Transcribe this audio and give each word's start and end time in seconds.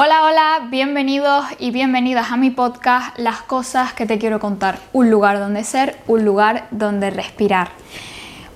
Hola, 0.00 0.22
hola, 0.22 0.68
bienvenidos 0.70 1.44
y 1.58 1.72
bienvenidas 1.72 2.30
a 2.30 2.36
mi 2.36 2.50
podcast 2.50 3.18
Las 3.18 3.42
cosas 3.42 3.94
que 3.94 4.06
te 4.06 4.16
quiero 4.20 4.38
contar. 4.38 4.78
Un 4.92 5.10
lugar 5.10 5.40
donde 5.40 5.64
ser, 5.64 5.98
un 6.06 6.24
lugar 6.24 6.68
donde 6.70 7.10
respirar. 7.10 7.70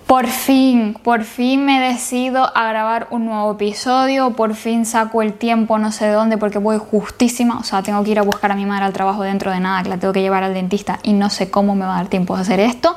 Por 0.06 0.28
fin, 0.28 0.94
por 1.02 1.24
fin 1.24 1.64
me 1.64 1.80
decido 1.80 2.56
a 2.56 2.68
grabar 2.68 3.08
un 3.10 3.26
nuevo 3.26 3.50
episodio, 3.50 4.36
por 4.36 4.54
fin 4.54 4.86
saco 4.86 5.20
el 5.20 5.32
tiempo 5.32 5.78
no 5.78 5.90
sé 5.90 6.04
de 6.04 6.12
dónde 6.12 6.38
porque 6.38 6.58
voy 6.58 6.78
justísima, 6.78 7.59
o 7.59 7.64
sea, 7.64 7.82
tengo 7.82 8.04
que 8.04 8.12
ir 8.12 8.20
a 8.20 8.22
buscar 8.22 8.52
a 8.52 8.54
mi 8.54 8.64
madre 8.64 8.84
al 8.84 8.93
trabajo 8.93 9.24
dentro 9.24 9.50
de 9.50 9.59
nada, 9.59 9.82
que 9.82 9.88
la 9.88 9.96
tengo 9.96 10.12
que 10.12 10.22
llevar 10.22 10.45
al 10.45 10.54
dentista 10.54 11.00
y 11.02 11.12
no 11.12 11.29
sé 11.29 11.50
cómo 11.50 11.74
me 11.74 11.84
va 11.84 11.95
a 11.95 11.96
dar 11.96 12.06
tiempo 12.06 12.36
de 12.36 12.43
hacer 12.43 12.61
esto. 12.61 12.95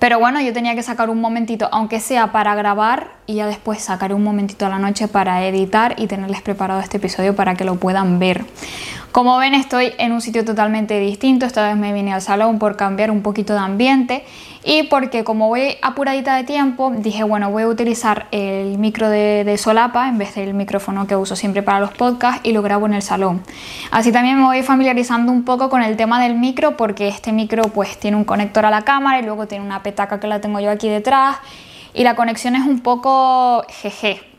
Pero 0.00 0.18
bueno, 0.18 0.40
yo 0.40 0.54
tenía 0.54 0.74
que 0.74 0.82
sacar 0.82 1.10
un 1.10 1.20
momentito, 1.20 1.68
aunque 1.70 2.00
sea 2.00 2.32
para 2.32 2.54
grabar, 2.54 3.12
y 3.26 3.34
ya 3.34 3.46
después 3.46 3.82
sacaré 3.82 4.14
un 4.14 4.24
momentito 4.24 4.64
a 4.64 4.70
la 4.70 4.78
noche 4.78 5.08
para 5.08 5.46
editar 5.46 5.94
y 5.98 6.06
tenerles 6.06 6.40
preparado 6.40 6.80
este 6.80 6.96
episodio 6.96 7.36
para 7.36 7.54
que 7.54 7.64
lo 7.64 7.76
puedan 7.76 8.18
ver. 8.18 8.46
Como 9.12 9.36
ven, 9.38 9.54
estoy 9.54 9.92
en 9.98 10.12
un 10.12 10.20
sitio 10.20 10.44
totalmente 10.44 11.00
distinto. 11.00 11.44
Esta 11.44 11.66
vez 11.66 11.76
me 11.76 11.92
vine 11.92 12.12
al 12.12 12.22
salón 12.22 12.60
por 12.60 12.76
cambiar 12.76 13.10
un 13.10 13.22
poquito 13.22 13.54
de 13.54 13.58
ambiente 13.58 14.24
y 14.62 14.84
porque 14.84 15.24
como 15.24 15.48
voy 15.48 15.78
apuradita 15.82 16.36
de 16.36 16.44
tiempo, 16.44 16.92
dije, 16.96 17.24
bueno, 17.24 17.50
voy 17.50 17.64
a 17.64 17.66
utilizar 17.66 18.28
el 18.30 18.78
micro 18.78 19.08
de, 19.08 19.56
solapa 19.58 20.08
en 20.08 20.18
vez 20.18 20.36
del 20.36 20.54
micrófono 20.54 21.08
que 21.08 21.16
uso 21.16 21.34
siempre 21.34 21.62
para 21.64 21.80
los 21.80 21.90
podcasts 21.90 22.40
y 22.44 22.52
lo 22.52 22.62
grabo 22.62 22.86
en 22.86 22.94
el 22.94 23.02
salón. 23.02 23.42
Así 23.90 24.12
también 24.12 24.38
me 24.38 24.44
voy 24.44 24.62
familiarizando 24.62 25.32
un 25.32 25.44
poco 25.44 25.70
con 25.70 25.82
el 25.82 25.96
tema 25.96 26.22
del 26.22 26.36
micro 26.36 26.76
porque 26.76 27.08
este 27.08 27.32
micro 27.32 27.64
pues 27.64 27.98
tiene 27.98 28.16
un 28.16 28.24
conector 28.24 28.64
a 28.64 28.70
la 28.70 28.82
cámara 28.82 29.18
y 29.18 29.24
luego 29.24 29.48
tiene 29.48 29.64
una 29.64 29.82
petaca 29.82 30.20
que 30.20 30.28
la 30.28 30.40
tengo 30.40 30.60
yo 30.60 30.70
aquí 30.70 30.88
detrás 30.88 31.38
y 31.94 32.04
la 32.04 32.14
conexión 32.14 32.54
es 32.54 32.64
un 32.64 32.78
poco 32.78 33.64
jeje. 33.68 34.29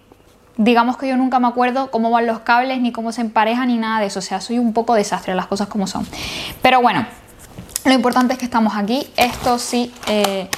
Digamos 0.58 0.98
que 0.98 1.08
yo 1.08 1.18
nunca 1.18 1.40
me 1.40 1.48
acuerdo 1.48 1.92
cómo 1.92 2.12
van 2.12 2.28
los 2.28 2.40
cables, 2.40 2.82
ni 2.82 2.92
cómo 2.92 3.12
se 3.12 3.22
emparejan, 3.22 3.70
ni 3.70 3.78
nada 3.78 4.00
de 4.00 4.08
eso. 4.08 4.20
O 4.20 4.22
sea, 4.22 4.42
soy 4.42 4.60
un 4.60 4.74
poco 4.74 4.94
desastre, 4.94 5.34
las 5.34 5.48
cosas 5.48 5.68
como 5.68 5.88
son. 5.88 6.06
Pero 6.62 6.82
bueno, 6.82 7.06
lo 7.86 7.94
importante 7.94 8.34
es 8.34 8.40
que 8.40 8.46
estamos 8.46 8.76
aquí. 8.76 9.08
Esto 9.18 9.58
sí 9.58 9.94
eh, 10.08 10.50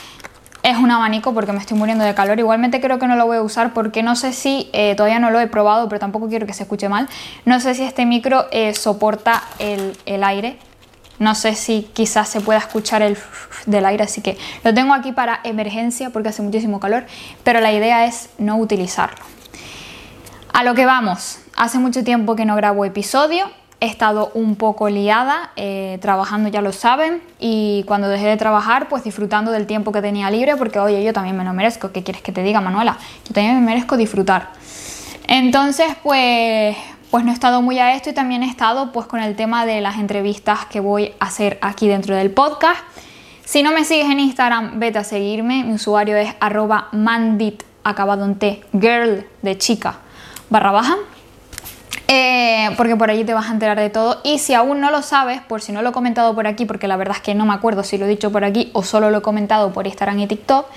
es 0.63 0.77
un 0.77 0.91
abanico 0.91 1.33
porque 1.33 1.52
me 1.53 1.59
estoy 1.59 1.77
muriendo 1.77 2.03
de 2.03 2.13
calor. 2.16 2.39
Igualmente 2.39 2.81
creo 2.81 3.00
que 3.00 3.08
no 3.08 3.16
lo 3.16 3.25
voy 3.25 3.38
a 3.38 3.41
usar 3.41 3.73
porque 3.73 4.03
no 4.03 4.16
sé 4.16 4.33
si, 4.33 4.69
eh, 4.73 4.95
todavía 4.95 5.19
no 5.19 5.30
lo 5.30 5.39
he 5.39 5.47
probado, 5.47 5.88
pero 5.88 6.00
tampoco 6.00 6.28
quiero 6.28 6.47
que 6.47 6.53
se 6.53 6.63
escuche 6.63 6.89
mal. 6.89 7.07
No 7.45 7.59
sé 7.59 7.75
si 7.75 7.83
este 7.83 8.05
micro 8.05 8.47
eh, 8.52 8.73
soporta 8.73 9.44
el, 9.59 9.97
el 10.05 10.23
aire. 10.23 10.57
No 11.19 11.35
sé 11.35 11.55
si 11.55 11.89
quizás 11.94 12.28
se 12.28 12.41
pueda 12.41 12.59
escuchar 12.59 13.02
el 13.02 13.17
del 13.67 13.85
aire, 13.85 14.03
así 14.03 14.22
que 14.22 14.38
lo 14.63 14.73
tengo 14.73 14.94
aquí 14.94 15.11
para 15.11 15.39
emergencia 15.44 16.09
porque 16.09 16.30
hace 16.30 16.41
muchísimo 16.41 16.80
calor, 16.80 17.05
pero 17.44 17.61
la 17.61 17.72
idea 17.72 18.05
es 18.05 18.30
no 18.38 18.57
utilizarlo. 18.57 19.23
A 20.54 20.64
lo 20.64 20.76
que 20.76 20.86
vamos, 20.86 21.40
hace 21.58 21.80
mucho 21.80 22.04
tiempo 22.04 22.36
que 22.36 22.46
no 22.46 22.56
grabo 22.56 22.86
episodio, 22.86 23.50
he 23.80 23.88
estado 23.88 24.30
un 24.36 24.56
poco 24.56 24.88
liada, 24.88 25.50
eh, 25.56 25.98
trabajando 26.00 26.48
ya 26.48 26.62
lo 26.62 26.72
saben, 26.72 27.23
y 27.40 27.84
cuando 27.88 28.08
dejé 28.08 28.28
de 28.28 28.38
trabajar, 28.38 28.88
pues 28.88 29.04
disfrutando 29.04 29.52
del 29.52 29.66
tiempo 29.66 29.92
que 29.92 30.00
tenía 30.00 30.30
libre, 30.30 30.56
porque 30.56 30.78
oye, 30.78 31.04
yo 31.04 31.12
también 31.12 31.36
me 31.36 31.44
lo 31.44 31.54
merezco, 31.54 31.92
¿qué 31.92 32.04
quieres 32.04 32.22
que 32.22 32.31
te 32.31 32.44
diga, 32.44 32.62
Manuela? 32.62 33.00
Yo 33.28 33.34
también 33.34 33.56
me 33.56 33.66
merezco 33.66 33.98
disfrutar. 33.98 34.50
Entonces, 35.28 35.88
pues, 36.04 36.78
pues 37.09 37.26
no 37.26 37.31
he 37.31 37.34
estado 37.34 37.64
muy 37.64 37.80
a 37.80 37.96
esto 37.96 38.12
y 38.12 38.14
también 38.14 38.44
he 38.44 38.48
estado 38.48 38.92
pues 38.92 39.08
con 39.08 39.22
el 39.22 39.36
tema 39.36 39.66
de 39.66 39.81
las 39.81 39.98
entrevistas 39.98 40.68
que 40.68 40.80
voy 40.80 41.14
a 41.20 41.26
hacer 41.26 41.58
aquí 41.64 41.88
dentro 41.88 42.16
del 42.16 42.30
podcast. 42.30 42.80
Si 43.44 43.64
no 43.64 43.72
me 43.72 43.86
sigues 43.86 44.08
en 44.08 44.20
Instagram, 44.20 44.80
vete 44.80 45.00
a 45.00 45.04
seguirme. 45.04 45.64
Mi 45.64 45.74
usuario 45.74 46.16
es 46.16 46.31
arroba 46.40 46.90
mandit 46.92 47.64
acabado 47.84 48.24
en 48.24 48.38
girl 48.80 49.26
de 49.42 49.58
chica 49.58 50.03
barra 50.54 50.72
baja. 50.72 50.96
Eh, 52.08 52.70
porque 52.78 52.96
por 52.96 53.09
allí 53.09 53.23
te 53.23 53.34
vas 53.34 53.50
a 53.50 53.54
enterar 53.54 53.80
de 53.80 53.90
todo. 53.90 54.22
Y 54.23 54.38
si 54.38 54.54
aún 54.54 54.80
no 54.80 54.92
lo 54.92 55.02
sabes, 55.02 55.42
por 55.42 55.62
si 55.62 55.72
no 55.72 55.82
lo 55.82 55.90
he 55.90 55.92
comentado 55.92 56.36
por 56.36 56.46
aquí, 56.46 56.66
porque 56.66 56.88
la 56.88 56.96
verdad 56.96 57.16
es 57.18 57.23
que 57.23 57.34
no 57.34 57.46
me 57.46 57.54
acuerdo 57.54 57.84
si 57.84 57.98
lo 57.98 58.06
he 58.06 58.08
dicho 58.08 58.32
por 58.32 58.46
aquí 58.46 58.70
o 58.74 58.84
solo 58.84 59.09
lo 59.09 59.18
he 59.18 59.22
comentado 59.22 59.74
por 59.74 59.88
Instagram 59.88 60.20
y 60.20 60.28
TikTok, 60.28 60.68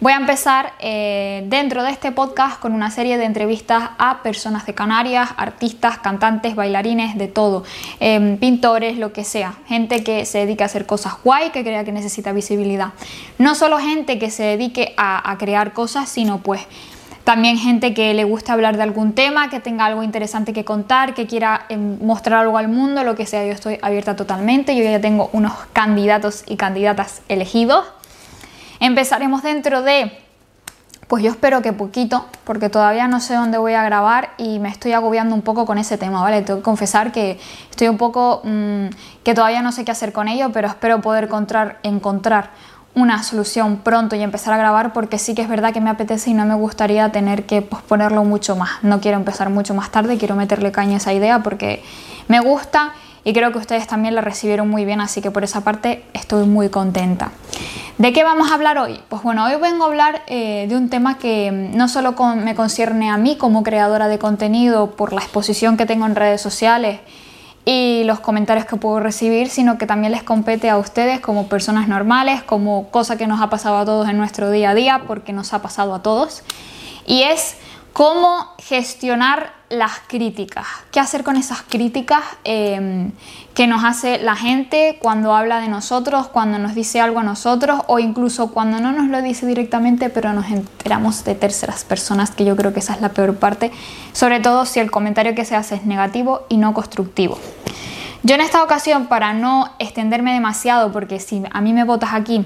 voy 0.00 0.12
a 0.12 0.16
empezar 0.16 0.72
eh, 0.80 1.44
dentro 1.46 1.84
de 1.84 1.90
este 1.92 2.10
podcast 2.10 2.58
con 2.58 2.72
una 2.72 2.90
serie 2.90 3.18
de 3.18 3.24
entrevistas 3.24 3.90
a 3.98 4.22
personas 4.22 4.66
de 4.66 4.74
Canarias, 4.74 5.30
artistas, 5.36 5.98
cantantes, 5.98 6.56
bailarines, 6.56 7.16
de 7.16 7.28
todo, 7.28 7.62
em, 8.00 8.36
pintores, 8.38 8.98
lo 8.98 9.12
que 9.12 9.22
sea, 9.22 9.54
gente 9.68 10.02
que 10.02 10.24
se 10.24 10.38
dedica 10.38 10.64
a 10.64 10.66
hacer 10.66 10.86
cosas 10.86 11.14
guay, 11.22 11.50
que 11.50 11.62
crea 11.62 11.84
que 11.84 11.92
necesita 11.92 12.32
visibilidad. 12.32 12.94
No 13.38 13.54
solo 13.54 13.78
gente 13.78 14.18
que 14.18 14.30
se 14.30 14.42
dedique 14.42 14.94
a 14.96 15.36
crear 15.38 15.72
cosas, 15.72 16.08
sino 16.08 16.38
pues 16.38 16.62
también 17.30 17.58
gente 17.58 17.94
que 17.94 18.12
le 18.12 18.24
gusta 18.24 18.54
hablar 18.54 18.76
de 18.76 18.82
algún 18.82 19.12
tema, 19.12 19.50
que 19.50 19.60
tenga 19.60 19.84
algo 19.84 20.02
interesante 20.02 20.52
que 20.52 20.64
contar, 20.64 21.14
que 21.14 21.28
quiera 21.28 21.64
em, 21.68 22.04
mostrar 22.04 22.40
algo 22.40 22.58
al 22.58 22.66
mundo, 22.66 23.04
lo 23.04 23.14
que 23.14 23.24
sea, 23.24 23.46
yo 23.46 23.52
estoy 23.52 23.78
abierta 23.82 24.16
totalmente. 24.16 24.74
Yo 24.74 24.82
ya 24.82 25.00
tengo 25.00 25.30
unos 25.32 25.52
candidatos 25.72 26.42
y 26.48 26.56
candidatas 26.56 27.22
elegidos. 27.28 27.86
Empezaremos 28.80 29.44
dentro 29.44 29.82
de, 29.82 30.18
pues 31.06 31.22
yo 31.22 31.30
espero 31.30 31.62
que 31.62 31.72
poquito, 31.72 32.26
porque 32.42 32.68
todavía 32.68 33.06
no 33.06 33.20
sé 33.20 33.34
dónde 33.34 33.58
voy 33.58 33.74
a 33.74 33.84
grabar 33.84 34.30
y 34.36 34.58
me 34.58 34.68
estoy 34.68 34.90
agobiando 34.90 35.32
un 35.32 35.42
poco 35.42 35.66
con 35.66 35.78
ese 35.78 35.98
tema, 35.98 36.22
¿vale? 36.22 36.42
Tengo 36.42 36.58
que 36.58 36.64
confesar 36.64 37.12
que 37.12 37.38
estoy 37.70 37.86
un 37.86 37.96
poco, 37.96 38.40
mm, 38.42 38.86
que 39.22 39.34
todavía 39.34 39.62
no 39.62 39.70
sé 39.70 39.84
qué 39.84 39.92
hacer 39.92 40.12
con 40.12 40.26
ello, 40.26 40.50
pero 40.52 40.66
espero 40.66 41.00
poder 41.00 41.24
encontrar, 41.26 41.78
encontrar 41.84 42.50
una 42.94 43.22
solución 43.22 43.78
pronto 43.78 44.16
y 44.16 44.22
empezar 44.22 44.52
a 44.52 44.56
grabar 44.56 44.92
porque 44.92 45.18
sí 45.18 45.34
que 45.34 45.42
es 45.42 45.48
verdad 45.48 45.72
que 45.72 45.80
me 45.80 45.90
apetece 45.90 46.30
y 46.30 46.34
no 46.34 46.44
me 46.44 46.54
gustaría 46.54 47.10
tener 47.12 47.46
que 47.46 47.62
posponerlo 47.62 48.24
mucho 48.24 48.56
más. 48.56 48.82
No 48.82 49.00
quiero 49.00 49.16
empezar 49.16 49.50
mucho 49.50 49.74
más 49.74 49.90
tarde, 49.90 50.18
quiero 50.18 50.34
meterle 50.34 50.72
caña 50.72 50.94
a 50.94 50.96
esa 50.96 51.12
idea 51.12 51.42
porque 51.42 51.82
me 52.28 52.40
gusta 52.40 52.92
y 53.22 53.32
creo 53.32 53.52
que 53.52 53.58
ustedes 53.58 53.86
también 53.86 54.14
la 54.14 54.22
recibieron 54.22 54.68
muy 54.68 54.84
bien, 54.84 55.00
así 55.00 55.20
que 55.20 55.30
por 55.30 55.44
esa 55.44 55.62
parte 55.62 56.04
estoy 56.14 56.46
muy 56.46 56.68
contenta. 56.68 57.30
¿De 57.98 58.14
qué 58.14 58.24
vamos 58.24 58.50
a 58.50 58.54
hablar 58.54 58.78
hoy? 58.78 58.98
Pues 59.10 59.22
bueno, 59.22 59.44
hoy 59.44 59.56
vengo 59.60 59.84
a 59.84 59.88
hablar 59.88 60.22
eh, 60.26 60.66
de 60.68 60.76
un 60.76 60.88
tema 60.88 61.18
que 61.18 61.50
no 61.52 61.86
solo 61.86 62.14
me 62.36 62.54
concierne 62.54 63.10
a 63.10 63.18
mí 63.18 63.36
como 63.36 63.62
creadora 63.62 64.08
de 64.08 64.18
contenido 64.18 64.92
por 64.92 65.12
la 65.12 65.20
exposición 65.20 65.76
que 65.76 65.84
tengo 65.84 66.06
en 66.06 66.16
redes 66.16 66.40
sociales, 66.40 67.00
y 67.64 68.04
los 68.04 68.20
comentarios 68.20 68.66
que 68.66 68.76
puedo 68.76 69.00
recibir, 69.00 69.48
sino 69.48 69.78
que 69.78 69.86
también 69.86 70.12
les 70.12 70.22
compete 70.22 70.70
a 70.70 70.78
ustedes 70.78 71.20
como 71.20 71.48
personas 71.48 71.88
normales, 71.88 72.42
como 72.42 72.88
cosa 72.90 73.16
que 73.16 73.26
nos 73.26 73.40
ha 73.40 73.50
pasado 73.50 73.78
a 73.78 73.84
todos 73.84 74.08
en 74.08 74.16
nuestro 74.16 74.50
día 74.50 74.70
a 74.70 74.74
día, 74.74 75.02
porque 75.06 75.32
nos 75.32 75.52
ha 75.52 75.60
pasado 75.60 75.94
a 75.94 76.02
todos. 76.02 76.42
Y 77.06 77.22
es 77.22 77.56
cómo 77.92 78.54
gestionar 78.58 79.52
las 79.68 79.92
críticas. 80.08 80.66
¿Qué 80.90 80.98
hacer 80.98 81.22
con 81.22 81.36
esas 81.36 81.62
críticas 81.62 82.22
em, 82.42 83.12
que 83.54 83.68
nos 83.68 83.84
hace 83.84 84.18
la 84.18 84.34
gente 84.34 84.98
cuando 85.00 85.34
habla 85.34 85.60
de 85.60 85.68
nosotros, 85.68 86.26
cuando 86.28 86.58
nos 86.58 86.74
dice 86.74 87.00
algo 87.00 87.20
a 87.20 87.22
nosotros 87.22 87.82
o 87.86 88.00
incluso 88.00 88.50
cuando 88.50 88.80
no 88.80 88.90
nos 88.90 89.08
lo 89.08 89.22
dice 89.22 89.46
directamente, 89.46 90.10
pero 90.10 90.32
nos 90.32 90.46
enteramos 90.50 91.24
de 91.24 91.36
terceras 91.36 91.84
personas, 91.84 92.32
que 92.32 92.44
yo 92.44 92.56
creo 92.56 92.72
que 92.72 92.80
esa 92.80 92.94
es 92.94 93.00
la 93.00 93.10
peor 93.10 93.36
parte, 93.36 93.70
sobre 94.12 94.40
todo 94.40 94.66
si 94.66 94.80
el 94.80 94.90
comentario 94.90 95.36
que 95.36 95.44
se 95.44 95.54
hace 95.54 95.76
es 95.76 95.86
negativo 95.86 96.42
y 96.48 96.56
no 96.56 96.74
constructivo. 96.74 97.38
Yo 98.22 98.34
en 98.34 98.40
esta 98.40 98.62
ocasión, 98.62 99.06
para 99.06 99.32
no 99.32 99.70
extenderme 99.78 100.34
demasiado, 100.34 100.92
porque 100.92 101.20
si 101.20 101.42
a 101.50 101.60
mí 101.60 101.72
me 101.72 101.84
votas 101.84 102.12
aquí 102.12 102.44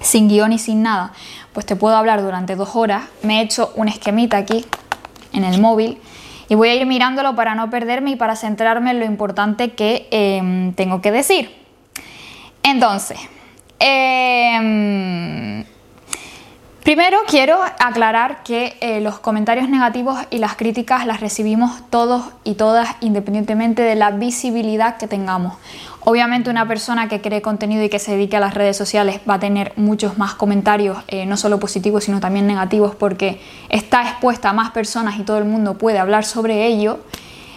sin 0.00 0.28
guion 0.28 0.52
y 0.52 0.58
sin 0.58 0.82
nada, 0.82 1.12
pues 1.52 1.66
te 1.66 1.76
puedo 1.76 1.96
hablar 1.96 2.22
durante 2.22 2.56
dos 2.56 2.74
horas. 2.74 3.04
Me 3.22 3.38
he 3.38 3.42
hecho 3.42 3.72
un 3.76 3.88
esquemita 3.88 4.36
aquí 4.36 4.64
en 5.32 5.44
el 5.44 5.60
móvil 5.60 5.98
y 6.48 6.54
voy 6.54 6.68
a 6.70 6.74
ir 6.74 6.86
mirándolo 6.86 7.34
para 7.34 7.54
no 7.54 7.70
perderme 7.70 8.12
y 8.12 8.16
para 8.16 8.36
centrarme 8.36 8.90
en 8.92 9.00
lo 9.00 9.04
importante 9.04 9.72
que 9.72 10.08
em, 10.10 10.72
tengo 10.74 11.00
que 11.00 11.10
decir. 11.12 11.54
Entonces, 12.62 13.18
eh, 13.80 15.64
Primero 16.88 17.18
quiero 17.26 17.60
aclarar 17.80 18.42
que 18.44 18.78
eh, 18.80 19.02
los 19.02 19.18
comentarios 19.18 19.68
negativos 19.68 20.18
y 20.30 20.38
las 20.38 20.56
críticas 20.56 21.04
las 21.04 21.20
recibimos 21.20 21.82
todos 21.90 22.24
y 22.44 22.54
todas 22.54 22.88
independientemente 23.00 23.82
de 23.82 23.94
la 23.94 24.10
visibilidad 24.12 24.96
que 24.96 25.06
tengamos. 25.06 25.58
Obviamente 26.10 26.48
una 26.48 26.66
persona 26.66 27.06
que 27.06 27.20
cree 27.20 27.42
contenido 27.42 27.84
y 27.84 27.90
que 27.90 27.98
se 27.98 28.12
dedique 28.12 28.34
a 28.34 28.40
las 28.40 28.54
redes 28.54 28.78
sociales 28.78 29.20
va 29.28 29.34
a 29.34 29.38
tener 29.38 29.74
muchos 29.76 30.16
más 30.16 30.32
comentarios, 30.32 30.96
eh, 31.06 31.26
no 31.26 31.36
solo 31.36 31.60
positivos, 31.60 32.04
sino 32.04 32.18
también 32.18 32.46
negativos, 32.46 32.94
porque 32.94 33.42
está 33.68 34.08
expuesta 34.08 34.48
a 34.48 34.52
más 34.54 34.70
personas 34.70 35.18
y 35.18 35.22
todo 35.22 35.36
el 35.36 35.44
mundo 35.44 35.76
puede 35.76 35.98
hablar 35.98 36.24
sobre 36.24 36.64
ello. 36.64 37.00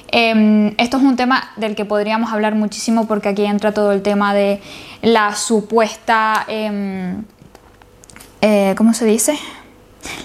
Em, 0.10 0.74
esto 0.78 0.98
es 0.98 1.04
un 1.04 1.16
tema 1.16 1.52
del 1.56 1.76
que 1.76 1.86
podríamos 1.86 2.34
hablar 2.34 2.56
muchísimo 2.56 3.08
porque 3.08 3.30
aquí 3.30 3.46
entra 3.46 3.74
todo 3.74 3.94
el 3.94 4.02
tema 4.02 4.34
de 4.34 4.60
la 5.02 5.34
supuesta... 5.34 6.44
Em, 6.50 7.24
eh, 8.42 8.74
¿cómo 8.76 8.94
se 8.94 9.06
dice? 9.06 9.40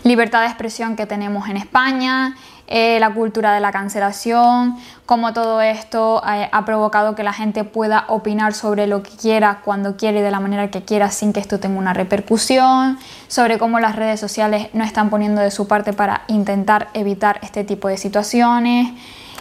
Libertad 0.02 0.40
de 0.40 0.46
expresión 0.46 0.96
que 0.96 1.06
tenemos 1.06 1.48
en 1.48 1.58
España, 1.58 2.34
eh, 2.68 2.98
la 2.98 3.14
cultura 3.14 3.52
de 3.52 3.60
la 3.60 3.70
cancelación, 3.70 4.76
cómo 5.06 5.32
todo 5.32 5.60
esto 5.60 6.20
eh, 6.28 6.48
ha 6.50 6.64
provocado 6.64 7.14
que 7.14 7.22
la 7.22 7.32
gente 7.32 7.62
pueda 7.62 8.04
opinar 8.08 8.54
sobre 8.54 8.88
lo 8.88 9.04
que 9.04 9.10
quiera, 9.10 9.60
cuando 9.64 9.96
quiere 9.96 10.18
y 10.18 10.22
de 10.22 10.30
la 10.32 10.40
manera 10.40 10.68
que 10.70 10.82
quiera 10.82 11.10
sin 11.10 11.32
que 11.32 11.38
esto 11.38 11.60
tenga 11.60 11.78
una 11.78 11.92
repercusión, 11.92 12.98
sobre 13.28 13.58
cómo 13.58 13.78
las 13.78 13.94
redes 13.94 14.18
sociales 14.18 14.68
no 14.72 14.82
están 14.82 15.10
poniendo 15.10 15.40
de 15.40 15.52
su 15.52 15.68
parte 15.68 15.92
para 15.92 16.22
intentar 16.26 16.88
evitar 16.92 17.38
este 17.42 17.62
tipo 17.62 17.88
de 17.88 17.98
situaciones. 17.98 18.92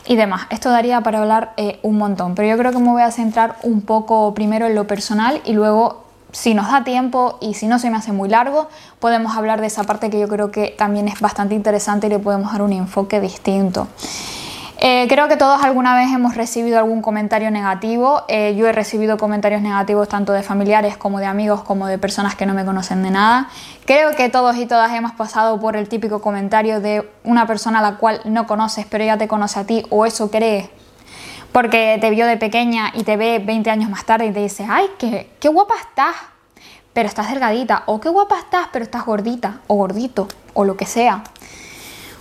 y 0.07 0.15
demás. 0.15 0.43
Esto 0.51 0.69
daría 0.69 1.01
para 1.01 1.17
hablar 1.19 1.53
eh, 1.57 1.79
un 1.81 1.97
montón, 1.97 2.35
pero 2.35 2.47
yo 2.47 2.57
creo 2.59 2.71
que 2.71 2.77
me 2.77 2.91
voy 2.91 3.01
a 3.01 3.09
centrar 3.09 3.55
un 3.63 3.81
poco 3.81 4.35
primero 4.35 4.67
en 4.67 4.75
lo 4.75 4.85
personal 4.85 5.41
y 5.45 5.53
luego 5.53 6.04
si 6.35 6.53
nos 6.53 6.69
da 6.69 6.83
tiempo 6.83 7.37
y 7.39 7.53
si 7.53 7.65
no 7.65 7.79
se 7.79 7.89
me 7.89 7.95
hace 7.95 8.11
muy 8.11 8.27
largo, 8.27 8.67
podemos 8.99 9.37
hablar 9.37 9.61
de 9.61 9.67
esa 9.67 9.85
parte 9.85 10.09
que 10.09 10.19
yo 10.19 10.27
creo 10.27 10.51
que 10.51 10.75
también 10.77 11.07
es 11.07 11.21
bastante 11.21 11.55
interesante 11.55 12.07
y 12.07 12.09
le 12.09 12.19
podemos 12.19 12.51
dar 12.51 12.61
un 12.61 12.73
enfoque 12.73 13.21
distinto. 13.21 13.87
Eh, 14.77 15.05
creo 15.07 15.29
que 15.29 15.37
todos 15.37 15.63
alguna 15.63 15.95
vez 15.95 16.11
hemos 16.13 16.35
recibido 16.35 16.77
algún 16.77 17.01
comentario 17.01 17.49
negativo. 17.51 18.23
Eh, 18.27 18.53
yo 18.57 18.67
he 18.67 18.73
recibido 18.73 19.17
comentarios 19.17 19.61
negativos 19.61 20.09
tanto 20.09 20.33
de 20.33 20.43
familiares 20.43 20.97
como 20.97 21.19
de 21.19 21.25
amigos 21.25 21.63
como 21.63 21.87
de 21.87 21.97
personas 21.97 22.35
que 22.35 22.45
no 22.45 22.53
me 22.53 22.65
conocen 22.65 23.01
de 23.01 23.11
nada. 23.11 23.47
Creo 23.85 24.11
que 24.11 24.27
todos 24.27 24.57
y 24.57 24.65
todas 24.65 24.93
hemos 24.93 25.13
pasado 25.13 25.57
por 25.61 25.77
el 25.77 25.87
típico 25.87 26.19
comentario 26.19 26.81
de 26.81 27.09
una 27.23 27.47
persona 27.47 27.79
a 27.79 27.81
la 27.81 27.95
cual 27.95 28.19
no 28.25 28.45
conoces 28.45 28.85
pero 28.85 29.05
ella 29.05 29.17
te 29.17 29.29
conoce 29.29 29.61
a 29.61 29.63
ti 29.63 29.85
o 29.89 30.05
eso 30.05 30.29
cree 30.29 30.69
porque 31.55 31.97
te 32.01 32.09
vio 32.09 32.27
de 32.27 32.35
pequeña 32.35 32.91
y 32.93 33.05
te 33.05 33.15
ve 33.15 33.39
20 33.39 33.71
años 33.71 33.89
más 33.89 34.03
tarde 34.03 34.25
y 34.25 34.33
te 34.33 34.41
dice, 34.41 34.67
ay, 34.69 34.87
qué, 34.99 35.31
qué 35.39 35.47
guapa 35.47 35.75
estás, 35.79 36.13
pero 36.91 37.07
estás 37.07 37.29
delgadita, 37.29 37.83
o 37.85 38.01
qué 38.01 38.09
guapa 38.09 38.37
estás, 38.37 38.67
pero 38.73 38.83
estás 38.83 39.05
gordita, 39.05 39.61
o 39.67 39.75
gordito, 39.75 40.27
o 40.53 40.65
lo 40.65 40.75
que 40.75 40.85
sea. 40.85 41.23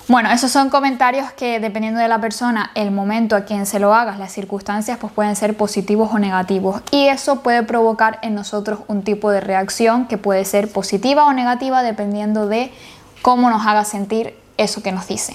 Bueno, 0.06 0.30
esos 0.30 0.52
son 0.52 0.70
comentarios 0.70 1.32
que 1.32 1.58
dependiendo 1.58 1.98
de 1.98 2.06
la 2.06 2.20
persona, 2.20 2.70
el 2.76 2.92
momento 2.92 3.34
a 3.34 3.44
quien 3.44 3.66
se 3.66 3.80
lo 3.80 3.92
hagas, 3.92 4.20
las 4.20 4.30
circunstancias, 4.30 4.98
pues 5.00 5.12
pueden 5.12 5.34
ser 5.34 5.56
positivos 5.56 6.10
o 6.12 6.20
negativos. 6.20 6.80
Y 6.92 7.08
eso 7.08 7.42
puede 7.42 7.64
provocar 7.64 8.20
en 8.22 8.36
nosotros 8.36 8.82
un 8.86 9.02
tipo 9.02 9.32
de 9.32 9.40
reacción 9.40 10.06
que 10.06 10.16
puede 10.16 10.44
ser 10.44 10.70
positiva 10.70 11.24
o 11.24 11.32
negativa 11.32 11.82
dependiendo 11.82 12.46
de 12.46 12.72
cómo 13.20 13.50
nos 13.50 13.66
haga 13.66 13.84
sentir 13.84 14.38
eso 14.58 14.80
que 14.80 14.92
nos 14.92 15.08
dice. 15.08 15.34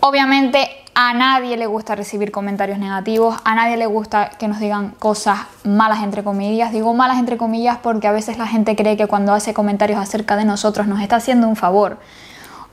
Obviamente 0.00 0.81
a 0.94 1.14
nadie 1.14 1.56
le 1.56 1.66
gusta 1.66 1.94
recibir 1.94 2.30
comentarios 2.30 2.78
negativos, 2.78 3.36
a 3.44 3.54
nadie 3.54 3.76
le 3.76 3.86
gusta 3.86 4.30
que 4.38 4.48
nos 4.48 4.60
digan 4.60 4.90
cosas 4.98 5.40
malas 5.64 6.02
entre 6.02 6.22
comillas. 6.22 6.72
Digo 6.72 6.92
malas 6.92 7.18
entre 7.18 7.36
comillas 7.36 7.78
porque 7.82 8.08
a 8.08 8.12
veces 8.12 8.36
la 8.38 8.46
gente 8.46 8.76
cree 8.76 8.96
que 8.96 9.06
cuando 9.06 9.32
hace 9.32 9.54
comentarios 9.54 9.98
acerca 9.98 10.36
de 10.36 10.44
nosotros 10.44 10.86
nos 10.86 11.00
está 11.00 11.16
haciendo 11.16 11.48
un 11.48 11.56
favor 11.56 11.98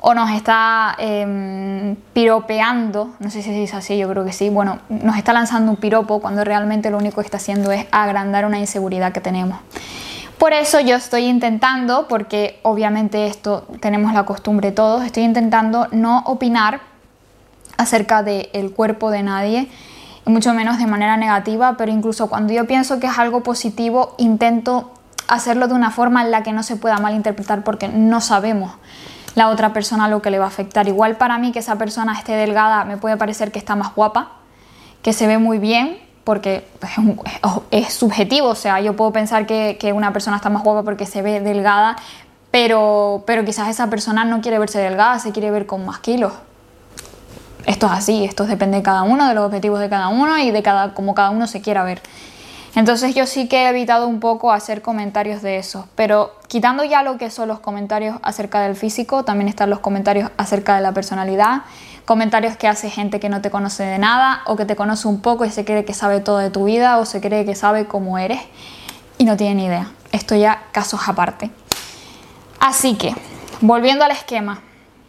o 0.01 0.13
nos 0.13 0.31
está 0.31 0.95
em, 0.98 1.95
piropeando, 2.13 3.12
no 3.19 3.30
sé 3.30 3.42
si 3.42 3.51
dice 3.51 3.77
así, 3.77 3.98
yo 3.98 4.10
creo 4.10 4.24
que 4.24 4.33
sí, 4.33 4.50
bueno, 4.50 4.80
nos 4.89 5.18
está 5.18 5.33
lanzando 5.33 5.72
un 5.72 5.77
piropo 5.77 6.19
cuando 6.19 6.44
realmente 6.44 6.89
lo 6.89 6.98
único 6.98 7.22
que 7.22 7.27
está 7.27 7.38
haciendo 7.38 7.72
es 7.72 7.86
agrandar 7.92 8.45
una 8.45 8.60
inseguridad 8.60 9.12
que 9.12 9.22
tenemos. 9.22 9.60
Por 10.38 10.54
eso 10.54 10.80
yo 10.80 10.95
estoy 10.95 11.25
intentando, 11.25 12.07
porque 12.07 12.62
obviamente 12.63 13.27
esto 13.27 13.68
tenemos 13.81 14.13
la 14.13 14.24
costumbre 14.24 14.72
todos, 14.72 15.04
estoy 15.04 15.24
intentando 15.24 15.88
no 15.92 16.19
opinar 16.25 16.80
acerca 17.79 18.23
del 18.23 18.71
cuerpo 18.71 19.09
de 19.09 19.23
nadie, 19.23 19.69
mucho 20.25 20.53
menos 20.53 20.77
de 20.77 20.85
manera 20.85 21.15
negativa, 21.15 21.77
pero 21.77 21.91
incluso 21.91 22.27
cuando 22.27 22.53
yo 22.53 22.67
pienso 22.67 22.99
que 22.99 23.07
es 23.07 23.17
algo 23.17 23.41
positivo, 23.41 24.15
intento 24.17 24.91
hacerlo 25.27 25.67
de 25.67 25.73
una 25.75 25.89
forma 25.89 26.21
en 26.21 26.29
la 26.29 26.43
que 26.43 26.51
no 26.51 26.61
se 26.61 26.75
pueda 26.75 26.97
malinterpretar 26.97 27.63
porque 27.63 27.87
no 27.87 28.19
sabemos 28.19 28.73
la 29.35 29.47
otra 29.47 29.71
persona 29.71 30.09
lo 30.09 30.21
que 30.21 30.29
le 30.29 30.39
va 30.39 30.45
a 30.45 30.49
afectar. 30.49 30.89
Igual 30.89 31.15
para 31.15 31.37
mí 31.37 31.53
que 31.53 31.59
esa 31.59 31.77
persona 31.77 32.13
esté 32.13 32.33
delgada 32.33 32.83
me 32.83 32.97
puede 32.97 33.15
parecer 33.15 33.51
que 33.51 33.59
está 33.59 33.77
más 33.77 33.95
guapa, 33.95 34.33
que 35.01 35.13
se 35.13 35.25
ve 35.25 35.37
muy 35.37 35.57
bien, 35.57 35.97
porque 36.25 36.67
es, 37.71 37.93
subjetivo, 37.93 38.49
o 38.49 38.55
sea, 38.55 38.81
yo 38.81 38.97
puedo 38.97 39.13
pensar 39.13 39.45
que, 39.45 39.77
que, 39.79 39.93
una 39.93 40.11
persona 40.11 40.35
está 40.35 40.49
más 40.49 40.63
guapa 40.63 40.83
porque 40.83 41.05
se 41.05 41.21
ve 41.21 41.39
delgada, 41.39 41.95
pero, 42.51 43.23
pero 43.25 43.45
quizás 43.45 43.69
esa 43.69 43.89
persona 43.89 44.25
no 44.25 44.41
quiere 44.41 44.59
verse 44.59 44.79
delgada, 44.79 45.17
se 45.19 45.31
quiere 45.31 45.49
ver 45.49 45.65
con 45.65 45.85
más 45.85 45.99
kilos 45.99 46.33
esto 47.65 47.85
es 47.88 47.91
así, 47.91 48.25
esto 48.25 48.45
depende 48.45 48.77
de 48.77 48.83
cada 48.83 49.03
uno, 49.03 49.27
de 49.27 49.33
los 49.33 49.45
objetivos 49.45 49.79
de 49.79 49.89
cada 49.89 50.07
uno 50.07 50.38
y 50.38 50.51
de 50.51 50.63
cada, 50.63 50.94
como 50.94 51.13
cada 51.13 51.29
uno 51.29 51.47
se 51.47 51.61
quiera 51.61 51.83
ver. 51.83 52.01
Entonces 52.75 53.15
yo 53.15 53.25
sí 53.25 53.47
que 53.47 53.63
he 53.63 53.69
evitado 53.69 54.07
un 54.07 54.19
poco 54.19 54.51
hacer 54.51 54.81
comentarios 54.81 55.41
de 55.41 55.57
eso, 55.57 55.88
pero 55.95 56.35
quitando 56.47 56.83
ya 56.83 57.01
lo 57.03 57.17
que 57.17 57.31
son 57.31 57.47
los 57.47 57.59
comentarios 57.59 58.17
acerca 58.21 58.61
del 58.61 58.75
físico, 58.75 59.23
también 59.23 59.47
están 59.47 59.69
los 59.69 59.79
comentarios 59.79 60.31
acerca 60.38 60.75
de 60.75 60.81
la 60.81 60.94
personalidad, 60.94 61.63
comentarios 62.06 62.57
que 62.57 62.67
hace 62.67 62.89
gente 62.89 63.19
que 63.19 63.29
no 63.29 63.41
te 63.41 63.50
conoce 63.50 63.83
de 63.83 63.97
nada 63.97 64.41
o 64.45 64.55
que 64.55 64.65
te 64.65 64.75
conoce 64.75 65.07
un 65.07 65.19
poco 65.19 65.45
y 65.45 65.51
se 65.51 65.65
cree 65.65 65.83
que 65.83 65.94
sabe 65.94 66.21
todo 66.21 66.38
de 66.38 66.51
tu 66.51 66.65
vida 66.65 66.97
o 67.00 67.05
se 67.05 67.21
cree 67.21 67.45
que 67.45 67.55
sabe 67.55 67.85
cómo 67.85 68.17
eres 68.17 68.39
y 69.17 69.25
no 69.25 69.35
tiene 69.35 69.55
ni 69.55 69.65
idea. 69.65 69.91
Esto 70.12 70.35
ya 70.35 70.63
casos 70.71 71.01
aparte. 71.07 71.51
Así 72.59 72.95
que, 72.95 73.13
volviendo 73.62 74.05
al 74.05 74.12
esquema, 74.12 74.62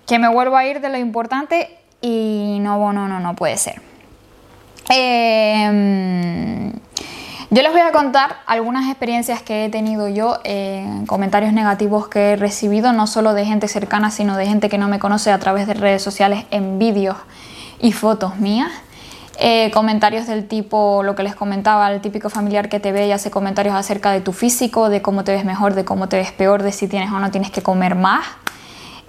que 0.06 0.19
me 0.19 0.29
vuelvo 0.29 0.56
a 0.56 0.67
ir 0.67 0.81
de 0.81 0.88
lo 0.88 0.99
importante 0.99 1.80
y 2.00 2.58
no, 2.61 2.93
no, 2.93 3.08
no, 3.08 3.20
no 3.20 3.35
puede 3.35 3.56
ser. 3.56 3.81
Em, 4.88 6.73
yo 7.50 7.62
les 7.62 7.73
voy 7.73 7.81
a 7.81 7.93
contar 7.93 8.37
algunas 8.47 8.88
experiencias 8.88 9.43
que 9.43 9.64
he 9.64 9.69
tenido 9.69 10.08
yo, 10.08 10.38
en 10.44 11.06
comentarios 11.06 11.52
negativos 11.52 12.08
que 12.08 12.32
he 12.32 12.37
recibido, 12.37 12.93
no 12.93 13.06
solo 13.06 13.35
de 13.35 13.44
gente 13.44 13.69
cercana, 13.69 14.11
sino 14.11 14.37
de 14.37 14.47
gente 14.47 14.69
que 14.69 14.79
no 14.79 14.88
me 14.88 14.99
conoce 14.99 15.31
a 15.31 15.38
través 15.38 15.67
de 15.67 15.75
redes 15.75 16.02
sociales 16.02 16.44
en 16.50 16.79
vídeos 16.79 17.17
y 17.81 17.93
fotos 17.93 18.37
mías. 18.37 18.70
Eh, 19.43 19.70
comentarios 19.73 20.26
del 20.26 20.46
tipo, 20.46 21.03
lo 21.03 21.14
que 21.14 21.23
les 21.23 21.35
comentaba, 21.35 21.91
el 21.91 22.03
típico 22.03 22.29
familiar 22.29 22.69
que 22.69 22.79
te 22.79 22.93
ve 22.93 23.06
y 23.06 23.12
hace 23.12 23.31
comentarios 23.31 23.75
acerca 23.75 24.12
de 24.12 24.20
tu 24.20 24.32
físico, 24.32 24.91
de 24.91 25.00
cómo 25.00 25.25
te 25.25 25.32
ves 25.32 25.46
mejor, 25.46 25.75
de 25.75 25.85
cómo 25.85 26.08
te 26.11 26.19
ves 26.19 26.31
peor, 26.31 26.62
de 26.62 26.73
si 26.73 26.88
tienes 26.88 27.11
o 27.11 27.19
no 27.20 27.31
tienes 27.31 27.50
que 27.50 27.62
comer 27.62 27.94
más. 27.94 28.26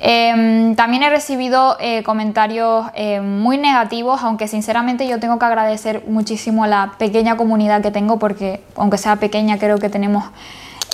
Em, 0.04 0.76
también 0.76 1.04
he 1.04 1.12
recibido 1.12 1.78
eh, 1.80 2.02
comentarios 2.02 2.88
eh, 2.96 3.22
muy 3.22 3.60
negativos, 3.60 4.24
aunque 4.24 4.48
sinceramente 4.48 5.08
yo 5.08 5.20
tengo 5.20 5.38
que 5.38 5.46
agradecer 5.46 6.04
muchísimo 6.08 6.64
a 6.64 6.68
la 6.68 6.94
pequeña 6.98 7.38
comunidad 7.38 7.84
que 7.84 7.92
tengo, 7.92 8.18
porque 8.18 8.64
aunque 8.76 8.98
sea 8.98 9.18
pequeña 9.18 9.60
creo 9.60 9.78
que 9.78 9.90
tenemos 9.90 10.24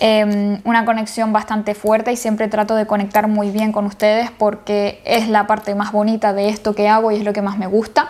em, 0.02 0.60
una 0.66 0.84
conexión 0.84 1.32
bastante 1.32 1.74
fuerte 1.74 2.12
y 2.12 2.18
siempre 2.18 2.50
trato 2.50 2.76
de 2.76 2.86
conectar 2.86 3.30
muy 3.30 3.50
bien 3.50 3.72
con 3.72 3.86
ustedes 3.86 4.30
porque 4.30 5.02
es 5.06 5.30
la 5.30 5.48
parte 5.48 5.74
más 5.74 5.94
bonita 5.94 6.34
de 6.34 6.50
esto 6.50 6.76
que 6.76 6.90
hago 6.90 7.10
y 7.12 7.16
es 7.16 7.24
lo 7.24 7.32
que 7.32 7.42
más 7.42 7.58
me 7.58 7.68
gusta, 7.68 8.10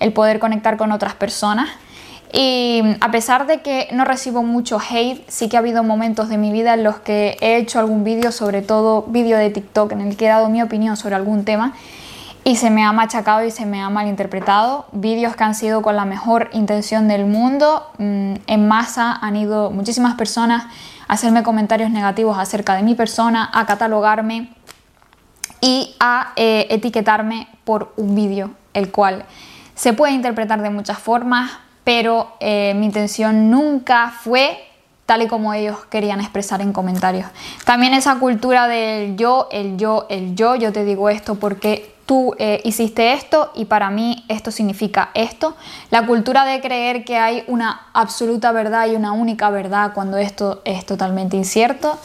el 0.00 0.12
poder 0.12 0.40
conectar 0.40 0.76
con 0.76 0.90
otras 0.90 1.14
personas. 1.14 1.68
Y 2.32 2.82
a 3.00 3.10
pesar 3.10 3.46
de 3.46 3.60
que 3.60 3.88
no 3.92 4.06
recibo 4.06 4.42
mucho 4.42 4.78
hate, 4.80 5.22
sí 5.28 5.48
que 5.48 5.56
ha 5.56 5.60
habido 5.60 5.84
momentos 5.84 6.30
de 6.30 6.38
mi 6.38 6.50
vida 6.50 6.74
en 6.74 6.82
los 6.82 6.96
que 6.96 7.36
he 7.42 7.56
hecho 7.56 7.78
algún 7.78 8.04
vídeo, 8.04 8.32
sobre 8.32 8.62
todo 8.62 9.02
vídeo 9.02 9.36
de 9.36 9.50
TikTok, 9.50 9.92
en 9.92 10.00
el 10.00 10.16
que 10.16 10.24
he 10.24 10.28
dado 10.28 10.48
mi 10.48 10.62
opinión 10.62 10.96
sobre 10.96 11.14
algún 11.14 11.44
tema 11.44 11.74
y 12.44 12.56
se 12.56 12.70
me 12.70 12.84
ha 12.84 12.92
machacado 12.92 13.44
y 13.44 13.50
se 13.50 13.66
me 13.66 13.80
ha 13.80 13.88
malinterpretado. 13.90 14.86
Vídeos 14.92 15.36
que 15.36 15.44
han 15.44 15.54
sido 15.54 15.82
con 15.82 15.94
la 15.94 16.04
mejor 16.04 16.50
intención 16.52 17.06
del 17.06 17.26
mundo. 17.26 17.86
Mm, 17.98 18.34
en 18.46 18.68
masa 18.68 19.12
han 19.12 19.36
ido 19.36 19.70
muchísimas 19.70 20.14
personas 20.14 20.64
a 21.06 21.14
hacerme 21.14 21.42
comentarios 21.42 21.90
negativos 21.90 22.38
acerca 22.38 22.74
de 22.74 22.82
mi 22.82 22.94
persona, 22.94 23.48
a 23.52 23.66
catalogarme 23.66 24.52
y 25.60 25.94
a 26.00 26.32
eh, 26.36 26.66
etiquetarme 26.70 27.48
por 27.64 27.92
un 27.96 28.16
vídeo, 28.16 28.50
el 28.74 28.90
cual 28.90 29.24
se 29.74 29.92
puede 29.92 30.12
interpretar 30.12 30.62
de 30.62 30.70
muchas 30.70 30.98
formas, 30.98 31.52
pero 31.84 32.32
eh, 32.40 32.74
mi 32.76 32.86
intención 32.86 33.50
nunca 33.50 34.12
fue 34.22 34.58
tal 35.06 35.22
y 35.22 35.28
como 35.28 35.52
ellos 35.52 35.78
querían 35.90 36.20
expresar 36.20 36.60
en 36.60 36.72
comentarios. 36.72 37.26
También 37.64 37.92
esa 37.92 38.16
cultura 38.16 38.68
del 38.68 39.16
yo, 39.16 39.48
el 39.50 39.76
yo, 39.76 40.06
el 40.08 40.34
yo, 40.34 40.54
yo 40.54 40.72
te 40.72 40.84
digo 40.84 41.08
esto 41.10 41.34
porque 41.34 41.92
tú 42.06 42.34
eh, 42.38 42.60
hiciste 42.64 43.12
esto 43.12 43.52
y 43.54 43.64
para 43.64 43.90
mí 43.90 44.24
esto 44.28 44.50
significa 44.50 45.10
esto. 45.14 45.56
La 45.90 46.06
cultura 46.06 46.44
de 46.44 46.60
creer 46.60 47.04
que 47.04 47.16
hay 47.16 47.44
una 47.46 47.88
absoluta 47.92 48.52
verdad 48.52 48.86
y 48.86 48.96
una 48.96 49.12
única 49.12 49.50
verdad 49.50 49.92
cuando 49.92 50.18
esto 50.18 50.62
es 50.64 50.86
totalmente 50.86 51.36
incierto. 51.36 51.98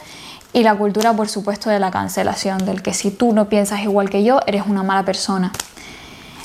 Y 0.54 0.64
la 0.64 0.76
cultura, 0.76 1.14
por 1.14 1.30
supuesto, 1.30 1.70
de 1.70 1.80
la 1.80 1.92
cancelación, 1.92 2.66
del 2.66 2.82
que 2.82 2.94
si 2.94 3.12
tú 3.12 3.34
no 3.34 3.48
piensas 3.48 3.82
igual 3.82 4.10
que 4.10 4.24
yo, 4.24 4.40
eres 4.48 4.64
una 4.66 4.82
mala 4.82 5.04
persona. 5.04 5.52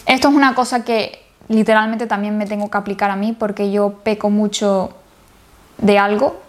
Esto 0.07 0.29
es 0.29 0.35
una 0.35 0.55
cosa 0.55 0.85
que 0.85 1.22
literalmente 1.49 2.07
también 2.07 2.39
me 2.39 2.47
tengo 2.47 2.71
que 2.71 2.79
aplicar 2.79 3.11
a 3.11 3.17
mí 3.17 3.33
porque 3.33 3.71
yo 3.71 4.01
peco 4.03 4.31
mucho 4.31 4.95
de 5.79 5.99
algo 5.99 6.41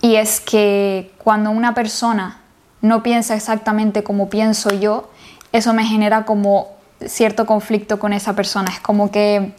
y 0.00 0.16
es 0.16 0.40
que 0.40 1.12
cuando 1.18 1.50
una 1.50 1.74
persona 1.74 2.40
no 2.80 3.02
piensa 3.02 3.34
exactamente 3.34 4.02
como 4.02 4.28
pienso 4.28 4.70
yo, 4.70 5.10
eso 5.52 5.72
me 5.72 5.84
genera 5.84 6.24
como 6.24 6.72
cierto 7.06 7.46
conflicto 7.46 7.98
con 7.98 8.12
esa 8.12 8.34
persona. 8.34 8.72
Es 8.72 8.80
como 8.80 9.10
que 9.10 9.54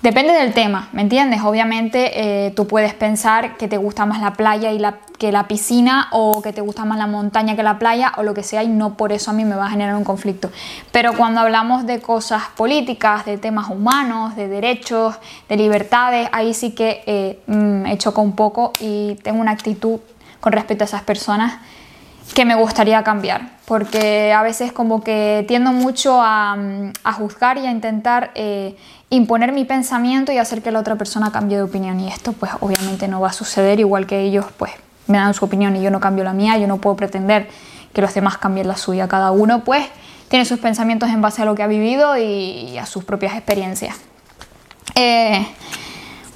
Depende 0.00 0.32
del 0.32 0.54
tema, 0.54 0.88
¿me 0.92 1.02
entiendes? 1.02 1.40
Obviamente 1.42 2.46
eh, 2.46 2.52
tú 2.52 2.68
puedes 2.68 2.94
pensar 2.94 3.56
que 3.56 3.66
te 3.66 3.78
gusta 3.78 4.06
más 4.06 4.20
la 4.20 4.34
playa 4.34 4.70
y 4.70 4.78
la, 4.78 4.98
que 5.18 5.32
la 5.32 5.48
piscina 5.48 6.06
o 6.12 6.40
que 6.40 6.52
te 6.52 6.60
gusta 6.60 6.84
más 6.84 6.98
la 6.98 7.08
montaña 7.08 7.56
que 7.56 7.64
la 7.64 7.80
playa 7.80 8.12
o 8.16 8.22
lo 8.22 8.32
que 8.32 8.44
sea 8.44 8.62
y 8.62 8.68
no 8.68 8.94
por 8.94 9.10
eso 9.10 9.32
a 9.32 9.34
mí 9.34 9.44
me 9.44 9.56
va 9.56 9.66
a 9.66 9.70
generar 9.70 9.96
un 9.96 10.04
conflicto. 10.04 10.52
Pero 10.92 11.14
cuando 11.14 11.40
hablamos 11.40 11.84
de 11.84 12.00
cosas 12.00 12.44
políticas, 12.56 13.24
de 13.24 13.38
temas 13.38 13.70
humanos, 13.70 14.36
de 14.36 14.46
derechos, 14.46 15.16
de 15.48 15.56
libertades, 15.56 16.28
ahí 16.30 16.54
sí 16.54 16.76
que 16.76 17.02
eh, 17.06 17.40
me 17.48 17.98
choco 17.98 18.22
un 18.22 18.36
poco 18.36 18.72
y 18.78 19.16
tengo 19.24 19.40
una 19.40 19.50
actitud 19.50 19.98
con 20.38 20.52
respecto 20.52 20.84
a 20.84 20.86
esas 20.86 21.02
personas 21.02 21.54
que 22.34 22.44
me 22.44 22.54
gustaría 22.54 23.02
cambiar. 23.02 23.58
porque 23.66 24.32
a 24.32 24.42
veces 24.42 24.72
como 24.72 25.02
que 25.02 25.44
tiendo 25.46 25.72
mucho 25.72 26.20
a, 26.22 26.56
juzgar 27.16 27.58
y 27.58 27.66
a 27.66 27.70
intentar 27.70 28.30
eh, 28.34 28.76
imponer 29.10 29.52
mi 29.52 29.64
pensamiento 29.64 30.32
y 30.32 30.38
hacer 30.38 30.62
que 30.62 30.70
la 30.70 30.80
otra 30.80 30.96
persona 30.96 31.30
cambie 31.32 31.56
de 31.56 31.62
opinión. 31.62 32.00
Y 32.00 32.08
esto 32.08 32.32
pues 32.32 32.52
obviamente 32.60 33.08
no 33.08 33.20
va 33.20 33.28
a 33.28 33.32
suceder, 33.32 33.80
igual 33.80 34.06
que 34.06 34.20
ellos 34.20 34.46
pues 34.56 34.72
me 35.06 35.18
dan 35.18 35.34
su 35.34 35.44
opinión 35.44 35.74
y 35.76 35.82
yo 35.82 35.90
no 35.90 36.00
cambio 36.00 36.24
la 36.24 36.32
mía, 36.32 36.58
yo 36.58 36.66
no 36.66 36.78
puedo 36.78 36.96
pretender 36.96 37.48
que 37.92 38.02
los 38.02 38.12
demás 38.14 38.38
cambien 38.38 38.68
la 38.68 38.76
suya. 38.76 39.08
Cada 39.08 39.30
uno 39.30 39.64
pues 39.64 39.86
tiene 40.28 40.44
sus 40.44 40.58
pensamientos 40.58 41.08
en 41.08 41.20
base 41.20 41.42
a 41.42 41.44
lo 41.44 41.54
que 41.54 41.62
ha 41.62 41.66
vivido 41.66 42.16
y, 42.16 42.76
a 42.78 42.86
sus 42.86 43.04
propias 43.04 43.34
experiencias. 43.34 43.96
Eh, 44.94 45.46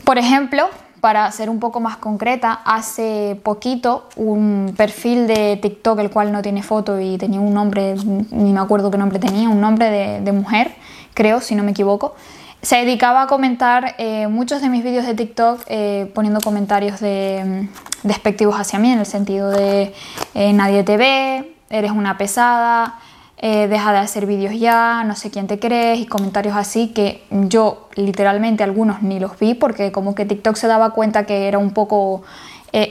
por 0.04 0.18
ejemplo, 0.18 0.68
para 1.02 1.30
ser 1.32 1.50
un 1.50 1.58
poco 1.58 1.80
más 1.80 1.96
concreta, 1.96 2.60
hace 2.64 3.36
poquito 3.42 4.08
un 4.14 4.72
perfil 4.76 5.26
de 5.26 5.58
TikTok, 5.60 5.98
el 5.98 6.10
cual 6.10 6.30
no 6.30 6.42
tiene 6.42 6.62
foto 6.62 7.00
y 7.00 7.18
tenía 7.18 7.40
un 7.40 7.52
nombre, 7.52 7.96
ni 8.30 8.52
me 8.52 8.60
acuerdo 8.60 8.88
qué 8.90 8.98
nombre 8.98 9.18
tenía, 9.18 9.48
un 9.48 9.60
nombre 9.60 10.20
de, 10.20 10.32
mujer, 10.32 10.72
creo, 11.12 11.40
si 11.40 11.56
no 11.56 11.64
me 11.64 11.72
equivoco, 11.72 12.14
se 12.62 12.76
dedicaba 12.76 13.22
a 13.22 13.26
comentar 13.26 13.96
eh, 13.98 14.28
muchos 14.28 14.62
de 14.62 14.68
mis 14.68 14.84
vídeos 14.84 15.04
de 15.04 15.14
TikTok 15.14 15.62
eh, 15.66 16.10
poniendo 16.14 16.40
comentarios 16.40 17.00
de, 17.00 17.42
mm, 17.44 18.06
despectivos 18.06 18.54
hacia 18.54 18.78
mí, 18.78 18.92
en 18.92 19.00
el 19.00 19.06
sentido 19.06 19.50
de 19.50 19.92
eh, 20.34 20.52
nadie 20.52 20.84
te 20.84 20.96
ve, 20.96 21.56
eres 21.70 21.90
una 21.90 22.16
pesada, 22.16 22.98
deja 23.40 23.92
de 23.92 23.98
hacer 23.98 24.26
vídeos 24.26 24.54
ya, 24.56 25.02
no 25.02 25.16
sé 25.16 25.32
quién 25.32 25.48
te 25.48 25.58
crees 25.58 25.98
y 25.98 26.06
comentarios 26.06 26.54
así 26.54 26.92
que 26.92 27.24
yo 27.30 27.88
literalmente 27.96 28.62
algunos 28.62 29.02
ni 29.02 29.18
los 29.18 29.36
vi 29.36 29.54
porque 29.54 29.90
como 29.90 30.14
que 30.14 30.24
TikTok 30.24 30.54
se 30.54 30.68
daba 30.68 30.90
cuenta 30.90 31.26
que 31.26 31.48
era 31.48 31.58
un 31.58 31.72
poco 31.72 32.22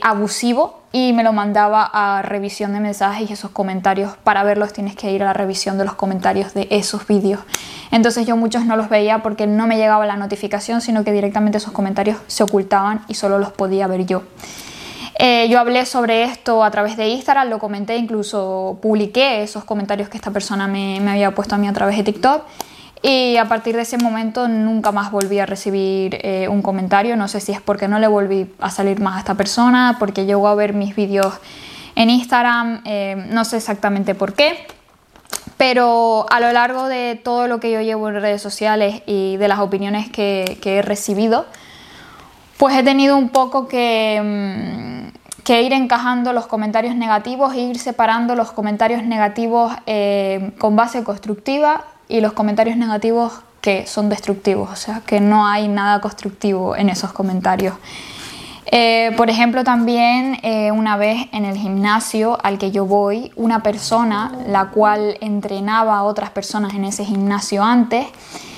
abusivo 0.02 0.81
y 0.92 1.12
me 1.14 1.22
lo 1.22 1.32
mandaba 1.32 1.90
a 1.92 2.22
revisión 2.22 2.74
de 2.74 2.80
mensajes 2.80 3.30
y 3.30 3.32
esos 3.32 3.50
comentarios 3.50 4.16
para 4.22 4.44
verlos 4.44 4.72
tienes 4.72 4.94
que 4.94 5.10
ir 5.10 5.22
a 5.22 5.26
la 5.26 5.32
revisión 5.32 5.78
de 5.78 5.84
los 5.84 5.94
comentarios 5.94 6.52
de 6.52 6.68
esos 6.70 7.06
vídeos. 7.06 7.40
Entonces 7.90 8.26
yo 8.26 8.36
muchos 8.36 8.66
no 8.66 8.76
los 8.76 8.88
veía 8.88 9.22
porque 9.22 9.46
no 9.46 9.66
me 9.66 9.76
llegaba 9.76 10.06
la 10.06 10.16
notificación 10.16 10.80
sino 10.80 11.02
que 11.02 11.12
directamente 11.12 11.58
esos 11.58 11.72
comentarios 11.72 12.18
se 12.26 12.42
ocultaban 12.42 13.04
y 13.08 13.14
solo 13.14 13.38
los 13.38 13.52
podía 13.52 13.86
ver 13.86 14.06
yo. 14.06 14.22
Eh, 15.18 15.46
yo 15.48 15.60
hablé 15.60 15.86
sobre 15.86 16.24
esto 16.24 16.64
a 16.64 16.70
través 16.70 16.96
de 16.96 17.08
Instagram, 17.08 17.48
lo 17.48 17.58
comenté, 17.58 17.96
incluso 17.96 18.78
publiqué 18.80 19.42
esos 19.42 19.64
comentarios 19.64 20.08
que 20.08 20.16
esta 20.16 20.30
persona 20.30 20.66
me, 20.66 20.98
había 21.08 21.34
puesto 21.34 21.54
a 21.54 21.58
mí 21.58 21.68
a 21.68 21.72
través 21.72 21.96
de 21.96 22.02
TikTok. 22.02 22.42
Y 23.02 23.36
a 23.36 23.48
partir 23.48 23.74
de 23.74 23.82
ese 23.82 23.98
momento 23.98 24.46
nunca 24.46 24.92
más 24.92 25.10
volví 25.10 25.40
a 25.40 25.46
recibir 25.46 26.20
eh, 26.22 26.46
un 26.48 26.62
comentario. 26.62 27.16
No 27.16 27.26
sé 27.26 27.40
si 27.40 27.50
es 27.50 27.60
porque 27.60 27.88
no 27.88 27.98
le 27.98 28.06
volví 28.06 28.54
a 28.60 28.70
salir 28.70 29.00
más 29.00 29.16
a 29.16 29.18
esta 29.18 29.34
persona, 29.34 29.96
porque 29.98 30.24
llegó 30.24 30.46
a 30.46 30.54
ver 30.54 30.72
mis 30.72 30.94
vídeos 30.94 31.34
en 31.96 32.10
Instagram, 32.10 32.80
eh, 32.84 33.26
no 33.30 33.44
sé 33.44 33.56
exactamente 33.56 34.14
por 34.14 34.34
qué. 34.34 34.66
Pero 35.56 36.26
a 36.30 36.38
lo 36.38 36.52
largo 36.52 36.86
de 36.86 37.20
todo 37.22 37.48
lo 37.48 37.58
que 37.58 37.72
yo 37.72 37.80
llevo 37.80 38.08
en 38.08 38.20
redes 38.20 38.40
sociales 38.40 39.02
y 39.06 39.36
de 39.36 39.48
las 39.48 39.58
opiniones 39.58 40.08
que, 40.08 40.58
he 40.64 40.82
recibido, 40.82 41.46
pues 42.56 42.76
he 42.76 42.84
tenido 42.84 43.16
un 43.16 43.30
poco 43.30 43.66
que, 43.66 44.20
mm, 44.22 45.42
que, 45.42 45.62
ir 45.62 45.72
encajando 45.72 46.32
los 46.32 46.46
comentarios 46.46 46.94
negativos 46.94 47.54
e 47.54 47.60
ir 47.62 47.78
separando 47.78 48.36
los 48.36 48.52
comentarios 48.52 49.02
negativos 49.02 49.72
eh, 49.86 50.52
con 50.58 50.76
base 50.76 51.02
constructiva 51.02 51.84
y 52.12 52.20
los 52.20 52.34
comentarios 52.34 52.76
negativos 52.76 53.32
que 53.62 53.86
son 53.86 54.10
destructivos, 54.10 54.70
o 54.70 54.76
sea, 54.76 55.00
que 55.06 55.18
no 55.18 55.46
hay 55.46 55.66
nada 55.66 56.00
constructivo 56.02 56.76
en 56.76 56.90
esos 56.90 57.12
comentarios. 57.12 57.74
Eh, 58.66 59.12
por 59.16 59.30
ejemplo, 59.30 59.64
también 59.64 60.38
eh, 60.42 60.70
una 60.72 60.98
vez 60.98 61.26
en 61.32 61.46
el 61.46 61.56
gimnasio 61.56 62.38
al 62.42 62.58
que 62.58 62.70
yo 62.70 62.84
voy, 62.84 63.32
una 63.34 63.62
persona 63.62 64.32
la 64.46 64.66
cual 64.66 65.16
entrenaba 65.22 65.96
a 65.96 66.02
otras 66.02 66.28
personas 66.30 66.74
en 66.74 66.84
ese 66.84 67.04
gimnasio 67.06 67.64
antes, 67.64 68.06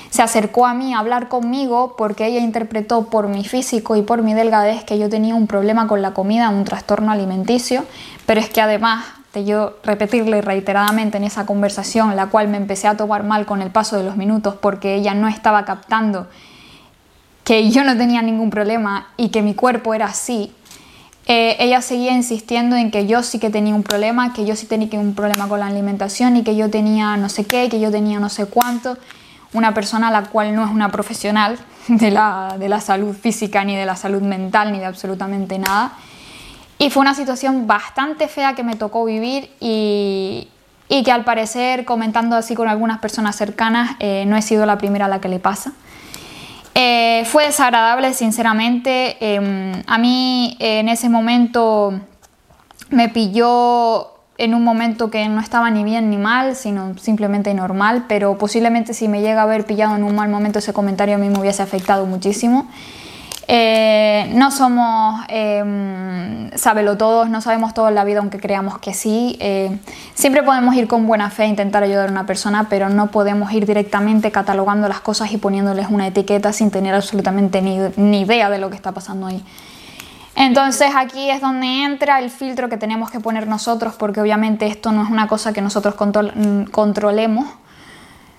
se 0.09 0.21
acercó 0.21 0.65
a 0.65 0.73
mí 0.73 0.93
a 0.93 0.99
hablar 0.99 1.29
conmigo 1.29 1.95
porque 1.97 2.25
ella 2.25 2.39
interpretó 2.39 3.05
por 3.05 3.29
mi 3.29 3.45
físico 3.45 3.95
y 3.95 4.01
por 4.01 4.21
mi 4.21 4.33
delgadez 4.33 4.83
que 4.83 4.99
yo 4.99 5.09
tenía 5.09 5.35
un 5.35 5.47
problema 5.47 5.87
con 5.87 6.01
la 6.01 6.11
comida, 6.11 6.49
un 6.49 6.65
trastorno 6.65 7.11
alimenticio, 7.11 7.85
pero 8.25 8.41
es 8.41 8.49
que 8.49 8.61
además 8.61 9.05
yo 9.43 9.77
repetirle 9.83 10.41
reiteradamente 10.41 11.17
en 11.17 11.23
esa 11.23 11.45
conversación, 11.45 12.15
la 12.15 12.27
cual 12.27 12.47
me 12.47 12.57
empecé 12.57 12.87
a 12.87 12.95
tomar 12.95 13.23
mal 13.23 13.45
con 13.45 13.61
el 13.61 13.71
paso 13.71 13.97
de 13.97 14.03
los 14.03 14.15
minutos 14.15 14.55
porque 14.61 14.95
ella 14.95 15.13
no 15.13 15.27
estaba 15.27 15.65
captando 15.65 16.27
que 17.43 17.69
yo 17.69 17.83
no 17.83 17.97
tenía 17.97 18.21
ningún 18.21 18.49
problema 18.49 19.07
y 19.17 19.29
que 19.29 19.41
mi 19.41 19.53
cuerpo 19.53 19.93
era 19.93 20.05
así, 20.05 20.51
eh, 21.27 21.55
ella 21.59 21.81
seguía 21.81 22.11
insistiendo 22.11 22.75
en 22.75 22.91
que 22.91 23.07
yo 23.07 23.23
sí 23.23 23.39
que 23.39 23.49
tenía 23.49 23.73
un 23.73 23.83
problema, 23.83 24.31
que 24.33 24.45
yo 24.45 24.55
sí 24.55 24.67
tenía 24.67 24.99
un 24.99 25.15
problema 25.15 25.47
con 25.47 25.59
la 25.59 25.67
alimentación 25.67 26.37
y 26.37 26.43
que 26.43 26.55
yo 26.55 26.69
tenía 26.69 27.17
no 27.17 27.29
sé 27.29 27.45
qué, 27.45 27.67
que 27.67 27.79
yo 27.79 27.89
tenía 27.89 28.19
no 28.19 28.29
sé 28.29 28.45
cuánto 28.45 28.97
una 29.53 29.73
persona 29.73 30.11
la 30.11 30.23
cual 30.23 30.53
no 30.53 30.63
es 30.65 30.71
una 30.71 30.91
profesional 30.91 31.57
de 31.87 32.11
la, 32.11 32.57
de 32.59 32.69
la 32.69 32.79
salud 32.79 33.15
física, 33.15 33.63
ni 33.63 33.75
de 33.75 33.85
la 33.85 33.95
salud 33.95 34.21
mental, 34.21 34.71
ni 34.71 34.79
de 34.79 34.85
absolutamente 34.85 35.57
nada. 35.57 35.93
Y 36.85 36.91
fue 36.91 37.01
una 37.01 37.15
situación 37.15 37.65
bastante 37.65 38.27
fea 38.27 38.53
que 38.53 38.61
me 38.61 38.75
tocó 38.75 39.05
vivir 39.05 39.49
y, 39.59 40.47
que 40.87 41.11
al 41.11 41.23
parecer, 41.23 41.83
comentando 41.83 42.35
así 42.35 42.53
con 42.53 42.67
algunas 42.67 42.99
personas 42.99 43.35
cercanas, 43.35 43.95
eh, 43.97 44.25
no 44.27 44.37
he 44.37 44.43
sido 44.43 44.67
la 44.67 44.77
primera 44.77 45.05
a 45.05 45.07
la 45.07 45.19
que 45.19 45.27
le 45.27 45.39
pasa. 45.39 45.73
Eh, 46.75 47.23
fue 47.25 47.45
desagradable, 47.45 48.13
sinceramente. 48.13 49.17
Em, 49.19 49.81
a 49.87 49.97
mí 49.97 50.57
en 50.59 50.87
ese 50.87 51.09
momento 51.09 51.99
me 52.91 53.09
pilló 53.09 54.11
en 54.37 54.53
un 54.53 54.63
momento 54.63 55.09
que 55.09 55.27
no 55.27 55.41
estaba 55.41 55.71
ni 55.71 55.83
bien 55.83 56.11
ni 56.11 56.17
mal, 56.17 56.55
sino 56.55 56.95
simplemente 56.99 57.51
normal, 57.55 58.05
pero 58.07 58.37
posiblemente 58.37 58.93
si 58.93 59.07
me 59.07 59.21
llega 59.21 59.39
a 59.39 59.45
haber 59.45 59.65
pillado 59.65 59.95
en 59.95 60.03
un 60.03 60.13
mal 60.13 60.29
momento 60.29 60.59
ese 60.59 60.71
comentario 60.71 61.15
a 61.15 61.17
mí 61.17 61.29
me 61.29 61.39
hubiese 61.39 61.63
afectado 61.63 62.05
muchísimo. 62.05 62.67
Eh, 63.47 64.31
no 64.33 64.49
somos 64.49 65.23
eh, 65.29 66.49
sábelo 66.55 66.97
todos, 66.97 67.29
no 67.29 67.41
sabemos 67.41 67.75
todo 67.75 67.89
en 67.89 67.95
la 67.95 68.03
vida 68.03 68.19
aunque 68.19 68.39
creamos 68.39 68.79
que 68.79 68.93
sí. 68.93 69.37
Eh, 69.39 69.77
siempre 70.13 70.41
podemos 70.41 70.75
ir 70.75 70.87
con 70.87 71.05
buena 71.05 71.29
fe 71.29 71.43
a 71.43 71.47
intentar 71.47 71.83
ayudar 71.83 72.09
a 72.09 72.11
una 72.11 72.25
persona, 72.25 72.67
pero 72.69 72.89
no 72.89 73.07
podemos 73.07 73.51
ir 73.51 73.65
directamente 73.65 74.31
catalogando 74.31 74.87
las 74.87 75.01
cosas 75.01 75.31
y 75.31 75.37
poniéndoles 75.37 75.87
una 75.89 76.07
etiqueta 76.07 76.53
sin 76.53 76.71
tener 76.71 76.95
absolutamente 76.95 77.61
ni, 77.61 77.79
ni 77.97 78.21
idea 78.21 78.49
de 78.49 78.57
lo 78.57 78.69
que 78.69 78.75
está 78.75 78.91
pasando 78.91 79.27
ahí. 79.27 79.43
Entonces 80.35 80.89
aquí 80.95 81.29
es 81.29 81.39
donde 81.39 81.83
entra 81.83 82.19
el 82.19 82.29
filtro 82.29 82.67
que 82.67 82.77
tenemos 82.77 83.09
que 83.09 83.19
poner 83.19 83.47
nosotros, 83.47 83.95
porque 83.95 84.19
obviamente 84.19 84.67
esto 84.67 84.91
no 84.91 85.03
es 85.03 85.09
una 85.09 85.27
cosa 85.27 85.53
que 85.53 85.61
nosotros 85.61 85.95
mm, 85.95 86.63
controlemos. 86.71 87.47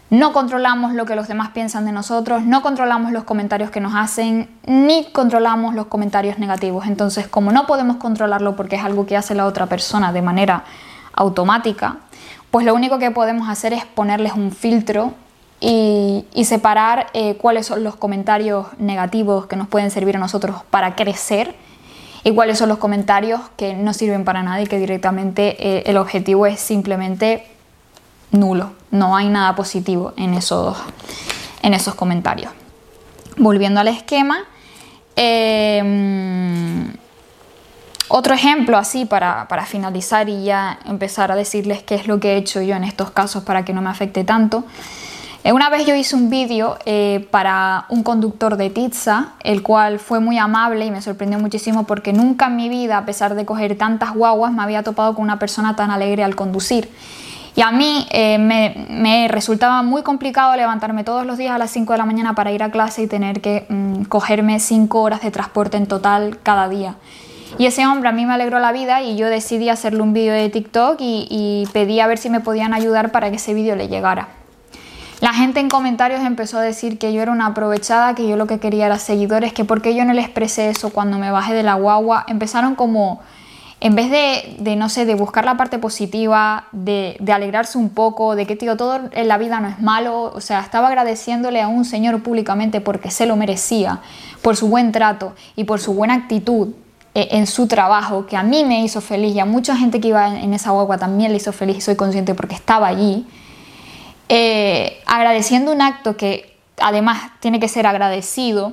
No 0.08 0.32
controlamos 0.32 0.94
lo 0.94 1.04
que 1.04 1.16
los 1.16 1.26
demás 1.26 1.50
piensan 1.50 1.84
de 1.84 1.92
nosotros, 1.92 2.44
no 2.44 2.62
controlamos 2.62 3.10
los 3.10 3.24
comentarios 3.24 3.70
que 3.70 3.80
nos 3.80 3.94
hacen, 3.94 4.48
ni 4.64 5.04
controlamos 5.06 5.74
los 5.74 5.86
comentarios 5.86 6.38
negativos. 6.38 6.86
Entonces, 6.86 7.26
como 7.26 7.50
no 7.50 7.66
podemos 7.66 7.96
controlarlo 7.96 8.54
porque 8.54 8.76
es 8.76 8.84
algo 8.84 9.06
que 9.06 9.16
hace 9.16 9.34
la 9.34 9.46
otra 9.46 9.66
persona 9.66 10.12
de 10.12 10.22
manera 10.22 10.64
automática, 11.12 11.96
pues 12.52 12.64
lo 12.64 12.74
único 12.74 12.98
que 12.98 13.10
podemos 13.10 13.48
hacer 13.48 13.72
es 13.72 13.84
ponerles 13.84 14.34
un 14.34 14.52
filtro 14.52 15.14
y, 15.60 16.24
separar 16.44 17.08
eh, 17.12 17.36
cuáles 17.36 17.66
son 17.66 17.82
los 17.82 17.96
comentarios 17.96 18.66
negativos 18.78 19.46
que 19.46 19.56
nos 19.56 19.66
pueden 19.66 19.90
servir 19.90 20.16
a 20.16 20.20
nosotros 20.20 20.62
para 20.70 20.94
crecer 20.94 21.56
y 22.22 22.32
cuáles 22.32 22.58
son 22.58 22.68
los 22.68 22.78
comentarios 22.78 23.40
que 23.56 23.74
no 23.74 23.92
sirven 23.92 24.24
para 24.24 24.42
nada 24.42 24.60
y 24.60 24.66
que 24.66 24.78
directamente 24.78 25.56
eh, 25.58 25.82
el 25.86 25.96
objetivo 25.96 26.46
es 26.46 26.60
simplemente 26.60 27.55
nulo. 28.36 28.72
No 28.90 29.16
hay 29.16 29.28
nada 29.28 29.54
positivo 29.54 30.12
en 30.16 30.34
esos, 30.34 30.76
en 31.62 31.74
esos 31.74 31.94
comentarios. 31.94 32.52
Volviendo 33.36 33.80
al 33.80 33.88
esquema, 33.88 34.44
em, 35.14 36.92
otro 38.08 38.34
ejemplo 38.34 38.78
así 38.78 39.04
para, 39.04 39.48
para, 39.48 39.66
finalizar 39.66 40.28
y 40.28 40.44
ya 40.44 40.78
empezar 40.86 41.32
a 41.32 41.36
decirles 41.36 41.82
qué 41.82 41.96
es 41.96 42.06
lo 42.06 42.20
que 42.20 42.34
he 42.34 42.36
hecho 42.36 42.62
yo 42.62 42.76
en 42.76 42.84
estos 42.84 43.10
casos 43.10 43.42
para 43.42 43.64
que 43.64 43.72
no 43.72 43.82
me 43.82 43.90
afecte 43.90 44.24
tanto. 44.24 44.64
Eh, 45.46 45.52
una 45.52 45.70
vez 45.70 45.86
yo 45.86 45.94
hice 45.94 46.16
un 46.16 46.28
vídeo 46.28 46.76
eh, 46.86 47.28
para 47.30 47.86
un 47.88 48.02
conductor 48.02 48.56
de 48.56 48.68
pizza, 48.68 49.34
el 49.44 49.62
cual 49.62 50.00
fue 50.00 50.18
muy 50.18 50.38
amable 50.38 50.84
y 50.84 50.90
me 50.90 51.00
sorprendió 51.00 51.38
muchísimo 51.38 51.84
porque 51.84 52.12
nunca 52.12 52.46
en 52.46 52.56
mi 52.56 52.68
vida, 52.68 52.98
a 52.98 53.04
pesar 53.06 53.36
de 53.36 53.44
coger 53.44 53.78
tantas 53.78 54.12
guaguas, 54.12 54.52
me 54.52 54.64
había 54.64 54.82
topado 54.82 55.14
con 55.14 55.22
una 55.22 55.38
persona 55.38 55.76
tan 55.76 55.92
alegre 55.92 56.24
al 56.24 56.34
conducir. 56.34 56.90
Y 57.56 57.62
a 57.62 57.70
mí 57.70 58.06
eh, 58.10 58.36
me, 58.38 59.28
resultaba 59.28 59.82
muy 59.82 60.02
complicado 60.02 60.54
levantarme 60.56 61.04
todos 61.04 61.24
los 61.24 61.38
días 61.38 61.52
a 61.52 61.58
las 61.58 61.70
5 61.70 61.94
de 61.94 61.98
la 61.98 62.04
mañana 62.04 62.34
para 62.34 62.52
ir 62.52 62.62
a 62.62 62.70
clase 62.70 63.02
y 63.02 63.06
tener 63.06 63.40
que 63.40 63.64
mm, 63.70 64.02
cogerme 64.04 64.60
5 64.60 65.00
horas 65.00 65.22
de 65.22 65.30
transporte 65.30 65.78
en 65.78 65.86
total 65.86 66.38
cada 66.42 66.68
día. 66.68 66.96
Y 67.56 67.64
ese 67.64 67.86
hombre 67.86 68.10
a 68.10 68.12
mí 68.12 68.26
me 68.26 68.34
alegró 68.34 68.58
la 68.58 68.72
vida 68.72 69.00
y 69.00 69.16
yo 69.16 69.28
decidí 69.28 69.70
hacerle 69.70 70.02
un 70.02 70.12
vídeo 70.12 70.34
de 70.34 70.50
TikTok 70.50 70.96
y, 71.00 71.66
pedí 71.72 71.98
a 72.00 72.06
ver 72.06 72.18
si 72.18 72.28
me 72.28 72.40
podían 72.40 72.74
ayudar 72.74 73.10
para 73.10 73.30
que 73.30 73.36
ese 73.36 73.54
vídeo 73.54 73.74
le 73.74 73.88
llegara. 73.88 74.28
La 75.22 75.32
gente 75.32 75.58
en 75.60 75.70
comentarios 75.70 76.20
empezó 76.20 76.58
a 76.58 76.62
decir 76.62 76.98
que 76.98 77.14
yo 77.14 77.22
era 77.22 77.32
una 77.32 77.46
aprovechada, 77.46 78.14
que 78.14 78.28
yo 78.28 78.36
lo 78.36 78.46
que 78.46 78.58
quería 78.58 78.84
era 78.84 78.98
seguidores, 78.98 79.54
que 79.54 79.64
porque 79.64 79.94
yo 79.94 80.04
no 80.04 80.12
le 80.12 80.20
expresé 80.20 80.68
eso 80.68 80.90
cuando 80.90 81.16
me 81.16 81.30
bajé 81.30 81.54
de 81.54 81.62
la 81.62 81.72
guagua. 81.74 82.26
Empezaron 82.28 82.74
como 82.74 83.22
en 83.80 83.94
vez 83.94 84.10
de, 84.10 84.76
no 84.76 84.88
sé, 84.88 85.04
de 85.04 85.14
buscar 85.14 85.44
la 85.44 85.56
parte 85.56 85.78
positiva, 85.78 86.68
de, 86.72 87.18
alegrarse 87.32 87.76
un 87.76 87.90
poco, 87.90 88.34
de 88.34 88.46
que, 88.46 88.56
todo 88.56 89.00
en 89.12 89.28
la 89.28 89.36
vida 89.36 89.60
no 89.60 89.68
es 89.68 89.80
malo, 89.80 90.32
o 90.34 90.40
sea, 90.40 90.60
estaba 90.60 90.88
agradeciéndole 90.88 91.60
a 91.60 91.68
un 91.68 91.84
señor 91.84 92.22
públicamente 92.22 92.80
porque 92.80 93.10
se 93.10 93.26
lo 93.26 93.36
merecía, 93.36 94.00
por 94.40 94.56
su 94.56 94.68
buen 94.68 94.92
trato 94.92 95.34
y 95.56 95.64
por 95.64 95.80
su 95.80 95.92
buena 95.92 96.14
actitud 96.14 96.68
eh, 97.14 97.28
en 97.32 97.46
su 97.46 97.66
trabajo, 97.66 98.26
que 98.26 98.36
a 98.36 98.42
mí 98.42 98.64
me 98.64 98.82
hizo 98.82 99.02
feliz 99.02 99.34
y 99.34 99.40
a 99.40 99.44
mucha 99.44 99.76
gente 99.76 100.00
que 100.00 100.08
iba 100.08 100.26
en 100.26 100.54
esa 100.54 100.70
guagua 100.70 100.96
también 100.96 101.30
le 101.30 101.36
hizo 101.36 101.52
feliz 101.52 101.76
y 101.76 101.80
soy 101.82 101.96
consciente 101.96 102.34
porque 102.34 102.54
estaba 102.54 102.86
allí, 102.86 103.26
eh, 104.30 105.02
agradeciendo 105.06 105.70
un 105.70 105.82
acto 105.82 106.16
que 106.16 106.56
además 106.78 107.30
tiene 107.40 107.60
que 107.60 107.68
ser 107.68 107.86
agradecido 107.86 108.72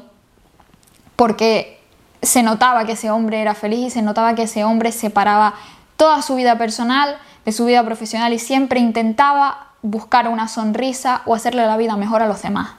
porque 1.16 1.83
se 2.24 2.42
notaba 2.42 2.86
que 2.86 2.94
ese 2.94 3.12
hombre 3.12 3.42
era 3.42 3.54
feliz 3.54 3.88
y 3.88 3.90
se 3.90 4.02
notaba 4.02 4.34
que 4.34 4.44
ese 4.44 4.64
hombre 4.64 4.92
separaba 4.92 5.54
toda 5.98 6.22
su 6.22 6.36
vida 6.36 6.58
personal 6.58 7.18
de 7.46 7.52
su 7.52 7.66
vida 7.66 7.84
profesional 7.84 8.34
y 8.34 8.40
siempre 8.40 8.80
intentaba 8.80 9.68
buscar 9.82 10.30
una 10.30 10.48
sonrisa 10.48 11.22
o 11.26 11.36
hacerle 11.36 11.66
la 11.66 11.78
vida 11.78 11.98
mejor 11.98 12.22
a 12.22 12.28
los 12.28 12.42
demás. 12.42 12.72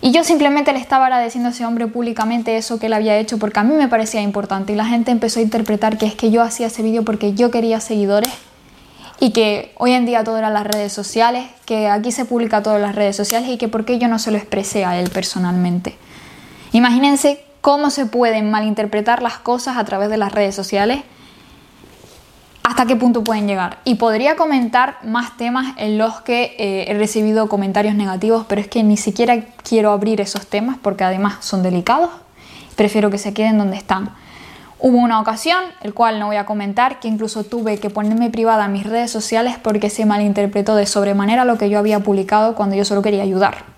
Y 0.00 0.12
yo 0.12 0.24
simplemente 0.24 0.72
le 0.72 0.78
estaba 0.78 1.06
agradeciendo 1.06 1.48
a 1.48 1.52
ese 1.52 1.66
hombre 1.66 1.86
públicamente 1.86 2.56
eso 2.56 2.78
que 2.78 2.86
él 2.86 2.92
había 2.92 3.18
hecho 3.18 3.38
porque 3.38 3.60
a 3.60 3.64
mí 3.64 3.74
me 3.74 3.88
parecía 3.88 4.22
importante 4.22 4.72
y 4.72 4.76
la 4.76 4.86
gente 4.86 5.10
empezó 5.10 5.40
a 5.40 5.42
interpretar 5.42 5.98
que 5.98 6.06
es 6.06 6.14
que 6.14 6.30
yo 6.30 6.42
hacía 6.42 6.68
ese 6.68 6.82
vídeo 6.82 7.04
porque 7.04 7.34
yo 7.34 7.50
quería 7.50 7.80
seguidores 7.80 8.32
y 9.20 9.32
que 9.32 9.74
hoy 9.76 9.92
en 9.92 10.06
día 10.06 10.22
todo 10.22 10.38
era 10.38 10.50
las 10.50 10.64
redes 10.64 10.92
sociales, 10.92 11.46
que 11.66 11.88
aquí 11.88 12.12
se 12.12 12.24
publica 12.24 12.62
todo 12.62 12.76
en 12.76 12.82
las 12.82 12.94
redes 12.94 13.16
sociales 13.16 13.48
y 13.50 13.58
que 13.58 13.66
por 13.66 13.84
qué 13.84 13.98
yo 13.98 14.06
no 14.06 14.20
se 14.20 14.30
lo 14.30 14.38
expresé 14.38 14.84
a 14.84 14.98
él 14.98 15.10
personalmente. 15.10 15.98
Imagínense 16.72 17.44
cómo 17.60 17.90
se 17.90 18.06
pueden 18.06 18.50
malinterpretar 18.50 19.22
las 19.22 19.38
cosas 19.38 19.76
a 19.76 19.84
través 19.84 20.10
de 20.10 20.16
las 20.16 20.32
redes 20.32 20.54
sociales, 20.54 21.02
hasta 22.62 22.86
qué 22.86 22.96
punto 22.96 23.24
pueden 23.24 23.46
llegar. 23.46 23.78
Y 23.84 23.94
podría 23.94 24.36
comentar 24.36 24.98
más 25.02 25.36
temas 25.36 25.74
en 25.78 25.96
los 25.96 26.20
que 26.20 26.54
eh, 26.58 26.84
he 26.88 26.94
recibido 26.94 27.48
comentarios 27.48 27.94
negativos, 27.94 28.44
pero 28.46 28.60
es 28.60 28.68
que 28.68 28.82
ni 28.82 28.96
siquiera 28.96 29.40
quiero 29.62 29.90
abrir 29.90 30.20
esos 30.20 30.46
temas 30.46 30.76
porque 30.80 31.02
además 31.02 31.38
son 31.40 31.62
delicados. 31.62 32.10
Prefiero 32.76 33.10
que 33.10 33.18
se 33.18 33.32
queden 33.32 33.58
donde 33.58 33.76
están. 33.76 34.10
Hubo 34.80 34.98
una 34.98 35.18
ocasión, 35.18 35.64
el 35.80 35.92
cual 35.92 36.20
no 36.20 36.26
voy 36.26 36.36
a 36.36 36.46
comentar, 36.46 37.00
que 37.00 37.08
incluso 37.08 37.42
tuve 37.42 37.78
que 37.78 37.90
ponerme 37.90 38.30
privada 38.30 38.66
en 38.66 38.72
mis 38.72 38.86
redes 38.86 39.10
sociales 39.10 39.56
porque 39.60 39.90
se 39.90 40.06
malinterpretó 40.06 40.76
de 40.76 40.86
sobremanera 40.86 41.44
lo 41.44 41.58
que 41.58 41.70
yo 41.70 41.78
había 41.78 42.00
publicado 42.00 42.54
cuando 42.54 42.76
yo 42.76 42.84
solo 42.84 43.02
quería 43.02 43.22
ayudar. 43.22 43.77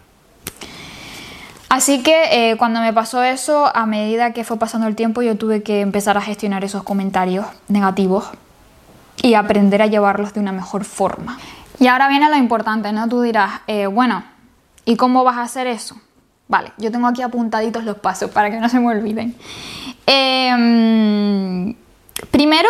Así 1.70 2.02
que 2.02 2.50
eh, 2.50 2.56
cuando 2.56 2.80
me 2.80 2.92
pasó 2.92 3.22
eso, 3.22 3.70
a 3.72 3.86
medida 3.86 4.32
que 4.32 4.42
fue 4.42 4.58
pasando 4.58 4.88
el 4.88 4.96
tiempo, 4.96 5.22
yo 5.22 5.36
tuve 5.36 5.62
que 5.62 5.82
empezar 5.82 6.16
a 6.16 6.20
gestionar 6.20 6.64
esos 6.64 6.82
comentarios 6.82 7.46
negativos 7.68 8.28
y 9.22 9.34
aprender 9.34 9.80
a 9.80 9.86
llevarlos 9.86 10.34
de 10.34 10.40
una 10.40 10.50
mejor 10.50 10.84
forma. 10.84 11.38
Y 11.78 11.86
ahora 11.86 12.08
viene 12.08 12.28
lo 12.28 12.36
importante, 12.36 12.90
¿no? 12.92 13.08
Tú 13.08 13.22
dirás, 13.22 13.60
eh, 13.68 13.86
bueno, 13.86 14.24
¿y 14.84 14.96
cómo 14.96 15.22
vas 15.22 15.36
a 15.36 15.42
hacer 15.42 15.68
eso? 15.68 15.94
Vale, 16.48 16.72
yo 16.76 16.90
tengo 16.90 17.06
aquí 17.06 17.22
apuntaditos 17.22 17.84
los 17.84 17.98
pasos 17.98 18.32
para 18.32 18.50
que 18.50 18.56
no 18.58 18.68
se 18.68 18.80
me 18.80 18.88
olviden. 18.88 19.36
Em, 20.06 21.76
primero, 22.32 22.68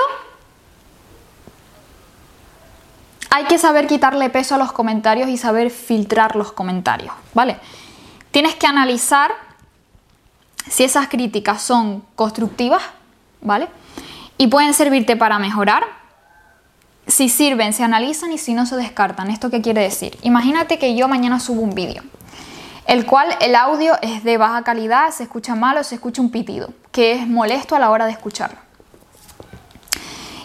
hay 3.31 3.45
que 3.45 3.57
saber 3.57 3.87
quitarle 3.87 4.29
peso 4.29 4.57
a 4.57 4.59
los 4.59 4.73
comentarios 4.73 5.31
y 5.31 5.39
saber 5.39 5.71
filtrar 5.71 6.37
los 6.37 6.53
comentarios, 6.53 7.15
¿vale? 7.33 7.57
Tienes 8.31 8.55
que 8.55 8.67
analizar 8.67 9.33
si 10.69 10.85
esas 10.85 11.09
críticas 11.09 11.63
son 11.63 12.05
constructivas, 12.15 12.83
¿vale? 13.41 13.69
Y 14.39 14.47
pueden 14.47 14.73
servirte 14.73 15.17
para 15.17 15.39
mejorar. 15.39 15.85
Si 17.07 17.29
sirven, 17.29 17.73
se 17.73 17.83
analizan 17.83 18.31
y 18.33 18.39
si 18.39 18.55
no, 18.55 18.67
se 18.67 18.77
descartan. 18.77 19.31
¿Esto 19.31 19.51
qué 19.51 19.61
quiere 19.61 19.83
decir? 19.83 20.17
Imagínate 20.23 20.79
que 20.79 20.95
yo 20.95 21.09
mañana 21.09 21.41
subo 21.41 21.61
un 21.61 21.75
vídeo, 21.75 22.05
el 22.87 23.05
cual 23.05 23.37
el 23.41 23.57
audio 23.57 23.95
es 24.01 24.23
de 24.23 24.39
baja 24.39 24.63
calidad, 24.63 25.11
se 25.11 25.25
escucha 25.25 25.57
mal 25.57 25.77
o 25.79 25.83
se 25.83 25.97
escucha 25.97 26.23
un 26.23 26.31
pitido, 26.31 26.73
que 26.93 27.13
es 27.13 27.27
molesto 27.27 27.75
a 27.75 27.81
la 27.81 27.91
hora 27.91 28.07
de 28.07 28.13
escucharlo. 28.13 28.59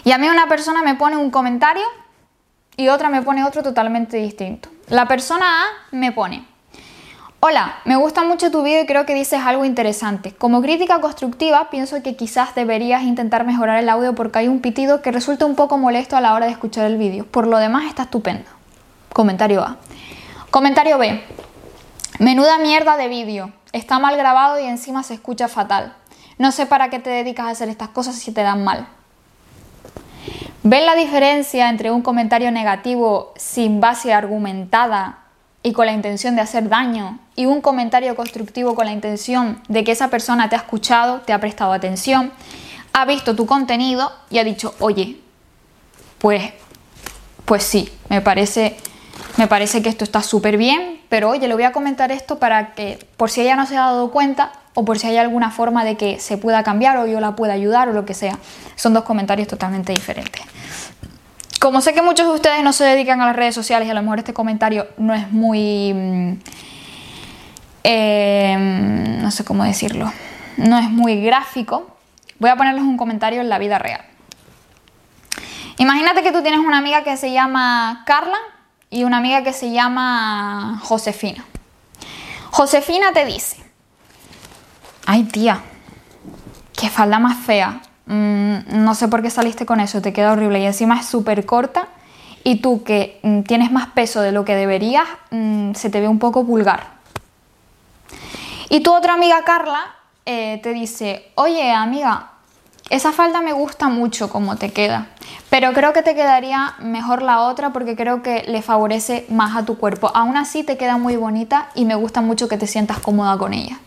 Y 0.02 0.10
a 0.12 0.18
mí 0.18 0.28
una 0.28 0.48
persona 0.48 0.82
me 0.82 0.96
pone 0.96 1.16
un 1.16 1.30
comentario 1.30 1.84
y 2.76 2.88
otra 2.88 3.10
me 3.10 3.22
pone 3.22 3.44
otro 3.44 3.62
totalmente 3.62 4.16
distinto. 4.16 4.68
La 4.88 5.06
persona 5.06 5.46
A 5.46 5.64
me 5.92 6.12
pone, 6.12 6.46
Hola, 7.40 7.76
me 7.84 7.96
gusta 7.96 8.24
mucho 8.24 8.50
tu 8.50 8.62
vídeo 8.62 8.82
y 8.82 8.86
creo 8.86 9.04
que 9.04 9.14
dices 9.14 9.40
algo 9.44 9.66
interesante. 9.66 10.32
Como 10.32 10.62
crítica 10.62 11.02
constructiva, 11.02 11.68
pienso 11.68 12.02
que 12.02 12.16
quizás 12.16 12.54
deberías 12.54 13.02
intentar 13.02 13.44
mejorar 13.44 13.78
el 13.78 13.90
audio 13.90 14.14
porque 14.14 14.38
hay 14.38 14.48
un 14.48 14.60
pitido 14.60 15.02
que 15.02 15.12
resulta 15.12 15.44
un 15.44 15.54
poco 15.54 15.76
molesto 15.76 16.16
a 16.16 16.22
la 16.22 16.32
hora 16.32 16.46
de 16.46 16.52
escuchar 16.52 16.86
el 16.86 16.96
vídeo. 16.96 17.26
Por 17.26 17.46
lo 17.46 17.58
demás 17.58 17.84
está 17.84 18.04
estupendo. 18.04 18.48
Comentario 19.12 19.62
A. 19.62 19.76
Comentario 20.50 20.96
B. 20.96 21.22
Menuda 22.18 22.56
mierda 22.56 22.96
de 22.96 23.08
vídeo. 23.08 23.52
Está 23.72 23.98
mal 23.98 24.16
grabado 24.16 24.58
y 24.58 24.64
encima 24.64 25.02
se 25.02 25.12
escucha 25.12 25.46
fatal. 25.46 25.94
No 26.38 26.52
sé 26.52 26.64
para 26.64 26.88
qué 26.88 27.00
te 27.00 27.10
dedicas 27.10 27.46
a 27.46 27.50
hacer 27.50 27.68
estas 27.68 27.90
cosas 27.90 28.14
si 28.14 28.32
te 28.32 28.42
dan 28.42 28.64
mal. 28.64 28.88
¿Ven 30.62 30.86
la 30.86 30.94
diferencia 30.94 31.68
entre 31.68 31.90
un 31.90 32.00
comentario 32.00 32.50
negativo 32.50 33.34
sin 33.36 33.78
base 33.80 34.14
argumentada 34.14 35.18
y 35.62 35.72
con 35.72 35.84
la 35.84 35.92
intención 35.92 36.34
de 36.34 36.40
hacer 36.40 36.70
daño 36.70 37.20
y 37.36 37.46
un 37.46 37.60
comentario 37.60 38.16
constructivo 38.16 38.74
con 38.74 38.86
la 38.86 38.92
intención 38.92 39.60
de 39.68 39.84
que 39.84 39.92
esa 39.92 40.08
persona 40.08 40.48
te 40.48 40.56
ha 40.56 40.58
escuchado, 40.58 41.20
te 41.20 41.32
ha 41.32 41.40
prestado 41.40 41.72
atención, 41.72 42.32
ha 42.92 43.04
visto 43.04 43.36
tu 43.36 43.44
contenido 43.46 44.10
y 44.30 44.38
ha 44.38 44.44
dicho, 44.44 44.74
oye, 44.80 45.20
pues, 46.18 46.52
pues 47.44 47.62
sí, 47.62 47.92
me 48.08 48.22
parece, 48.22 48.76
me 49.36 49.46
parece 49.46 49.82
que 49.82 49.90
esto 49.90 50.02
está 50.02 50.22
súper 50.22 50.56
bien, 50.56 51.00
pero 51.10 51.28
oye, 51.28 51.46
le 51.46 51.54
voy 51.54 51.64
a 51.64 51.72
comentar 51.72 52.10
esto 52.10 52.38
para 52.38 52.74
que 52.74 53.06
por 53.18 53.30
si 53.30 53.42
ella 53.42 53.54
no 53.54 53.66
se 53.66 53.76
ha 53.76 53.80
dado 53.80 54.10
cuenta 54.10 54.52
o 54.74 54.84
por 54.84 54.98
si 54.98 55.06
hay 55.06 55.18
alguna 55.18 55.50
forma 55.50 55.84
de 55.84 55.96
que 55.96 56.18
se 56.18 56.38
pueda 56.38 56.62
cambiar 56.62 56.96
o 56.96 57.06
yo 57.06 57.20
la 57.20 57.36
pueda 57.36 57.52
ayudar 57.52 57.88
o 57.88 57.92
lo 57.92 58.04
que 58.04 58.14
sea. 58.14 58.38
Son 58.76 58.94
dos 58.94 59.04
comentarios 59.04 59.46
totalmente 59.46 59.92
diferentes. 59.92 60.42
Como 61.60 61.80
sé 61.80 61.94
que 61.94 62.02
muchos 62.02 62.28
de 62.28 62.34
ustedes 62.34 62.62
no 62.62 62.72
se 62.72 62.84
dedican 62.84 63.20
a 63.20 63.26
las 63.26 63.36
redes 63.36 63.54
sociales 63.54 63.88
y 63.88 63.90
a 63.90 63.94
lo 63.94 64.02
mejor 64.02 64.18
este 64.18 64.32
comentario 64.34 64.86
no 64.98 65.14
es 65.14 65.30
muy... 65.32 66.38
Em, 67.88 69.22
no 69.22 69.30
sé 69.30 69.44
cómo 69.44 69.62
decirlo. 69.62 70.12
No 70.56 70.76
es 70.76 70.90
muy 70.90 71.22
gráfico. 71.22 71.96
Voy 72.40 72.50
a 72.50 72.56
ponerles 72.56 72.82
un 72.82 72.96
comentario 72.96 73.40
en 73.40 73.48
la 73.48 73.58
vida 73.58 73.78
real. 73.78 74.00
Imagínate 75.78 76.24
que 76.24 76.32
tú 76.32 76.42
tienes 76.42 76.58
una 76.58 76.78
amiga 76.78 77.04
que 77.04 77.16
se 77.16 77.32
llama 77.32 78.02
Carla 78.04 78.38
y 78.90 79.04
una 79.04 79.18
amiga 79.18 79.44
que 79.44 79.52
se 79.52 79.70
llama 79.70 80.80
Josefina. 80.82 81.44
Josefina 82.50 83.12
te 83.12 83.24
dice, 83.24 83.58
ay 85.06 85.22
tía, 85.22 85.60
qué 86.76 86.90
falda 86.90 87.20
más 87.20 87.36
fea. 87.36 87.82
Mm, 88.06 88.82
no 88.84 88.96
sé 88.96 89.06
por 89.06 89.22
qué 89.22 89.30
saliste 89.30 89.64
con 89.64 89.78
eso, 89.78 90.02
te 90.02 90.12
queda 90.12 90.32
horrible 90.32 90.58
y 90.58 90.66
encima 90.66 90.98
es 90.98 91.06
súper 91.06 91.46
corta 91.46 91.86
y 92.42 92.56
tú 92.56 92.82
que 92.82 93.20
mm, 93.22 93.42
tienes 93.42 93.70
más 93.70 93.88
peso 93.88 94.22
de 94.22 94.32
lo 94.32 94.44
que 94.44 94.56
deberías, 94.56 95.06
mm, 95.30 95.74
se 95.74 95.88
te 95.88 96.00
ve 96.00 96.08
un 96.08 96.18
poco 96.18 96.42
vulgar. 96.42 96.95
Y 98.68 98.80
tu 98.80 98.94
otra 98.94 99.14
amiga 99.14 99.44
Carla 99.44 99.94
eh, 100.24 100.60
te 100.62 100.72
dice, 100.72 101.30
oye 101.36 101.72
amiga, 101.72 102.30
esa 102.90 103.12
falda 103.12 103.40
me 103.40 103.52
gusta 103.52 103.88
mucho 103.88 104.28
como 104.28 104.56
te 104.56 104.72
queda, 104.72 105.08
pero 105.50 105.72
creo 105.72 105.92
que 105.92 106.02
te 106.02 106.14
quedaría 106.14 106.74
mejor 106.78 107.22
la 107.22 107.42
otra 107.42 107.72
porque 107.72 107.96
creo 107.96 108.22
que 108.22 108.44
le 108.46 108.62
favorece 108.62 109.26
más 109.28 109.56
a 109.56 109.64
tu 109.64 109.78
cuerpo. 109.78 110.10
Aún 110.14 110.36
así 110.36 110.64
te 110.64 110.76
queda 110.76 110.96
muy 110.96 111.16
bonita 111.16 111.70
y 111.74 111.84
me 111.84 111.94
gusta 111.94 112.20
mucho 112.20 112.48
que 112.48 112.58
te 112.58 112.66
sientas 112.66 112.98
cómoda 112.98 113.38
con 113.38 113.54
ella. 113.54 113.78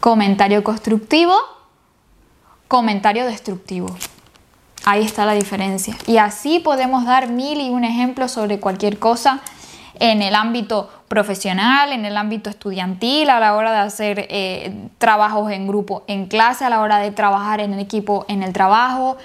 Comentario 0.00 0.64
constructivo, 0.64 1.36
comentario 2.66 3.24
destructivo. 3.24 3.94
Ahí 4.84 5.04
está 5.04 5.24
la 5.24 5.34
diferencia. 5.34 5.96
Y 6.08 6.16
así 6.16 6.58
podemos 6.58 7.04
dar 7.04 7.28
mil 7.28 7.60
y 7.60 7.70
un 7.70 7.84
ejemplos 7.84 8.32
sobre 8.32 8.58
cualquier 8.58 8.98
cosa 8.98 9.40
en 10.00 10.22
el 10.22 10.34
ámbito 10.34 10.90
profesional, 11.12 11.92
en 11.92 12.06
el 12.06 12.16
ámbito 12.16 12.48
estudiantil, 12.48 13.28
a 13.28 13.38
la 13.38 13.54
hora 13.54 13.70
de 13.70 13.80
hacer 13.80 14.26
eh, 14.30 14.88
trabajos 14.96 15.52
en 15.52 15.68
grupo 15.68 16.04
en 16.06 16.24
clase, 16.24 16.64
a 16.64 16.70
la 16.70 16.80
hora 16.80 17.00
de 17.00 17.10
trabajar 17.10 17.60
en 17.60 17.74
equipo 17.78 18.24
en 18.28 18.42
el 18.42 18.54
trabajo, 18.54 19.18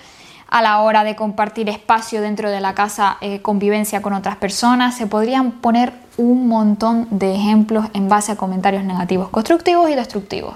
a 0.49 0.61
la 0.61 0.81
hora 0.81 1.05
de 1.05 1.15
compartir 1.15 1.69
espacio 1.69 2.19
dentro 2.19 2.51
de 2.51 2.59
la 2.59 2.73
casa, 2.73 3.15
eh, 3.21 3.41
convivencia 3.41 4.01
con 4.01 4.11
otras 4.11 4.35
personas. 4.35 4.97
Se 4.97 5.07
podrían 5.07 5.51
poner 5.51 5.93
un 6.17 6.49
montón 6.49 7.07
de 7.09 7.33
ejemplos 7.33 7.85
en 7.93 8.09
base 8.09 8.33
a 8.33 8.35
comentarios 8.35 8.83
negativos, 8.83 9.29
constructivos 9.29 9.89
y 9.89 9.95
destructivos. 9.95 10.55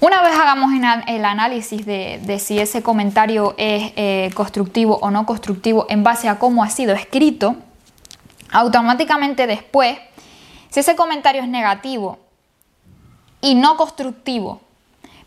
Una 0.00 0.22
vez 0.22 0.32
hagamos 0.34 0.72
el 1.06 1.24
análisis 1.26 1.84
de, 1.84 2.38
si 2.42 2.58
ese 2.58 2.82
comentario 2.82 3.54
es 3.58 3.92
eh, 3.96 4.30
constructivo 4.32 4.98
o 5.02 5.10
no 5.10 5.26
constructivo 5.26 5.84
en 5.90 6.02
base 6.02 6.30
a 6.30 6.38
cómo 6.38 6.64
ha 6.64 6.70
sido 6.70 6.94
escrito, 6.94 7.56
automáticamente 8.52 9.46
después, 9.46 9.98
si 10.70 10.80
ese 10.80 10.94
comentario 10.94 11.42
es 11.42 11.48
negativo 11.48 12.18
y 13.40 13.54
no 13.54 13.76
constructivo, 13.76 14.60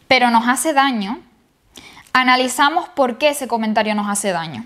pero 0.08 0.30
nos 0.30 0.48
hace 0.48 0.74
daño, 0.74 1.20
analizamos 2.14 2.88
por 2.90 3.18
qué 3.18 3.30
ese 3.30 3.48
comentario 3.48 3.96
nos 3.96 4.08
hace 4.08 4.32
daño. 4.32 4.66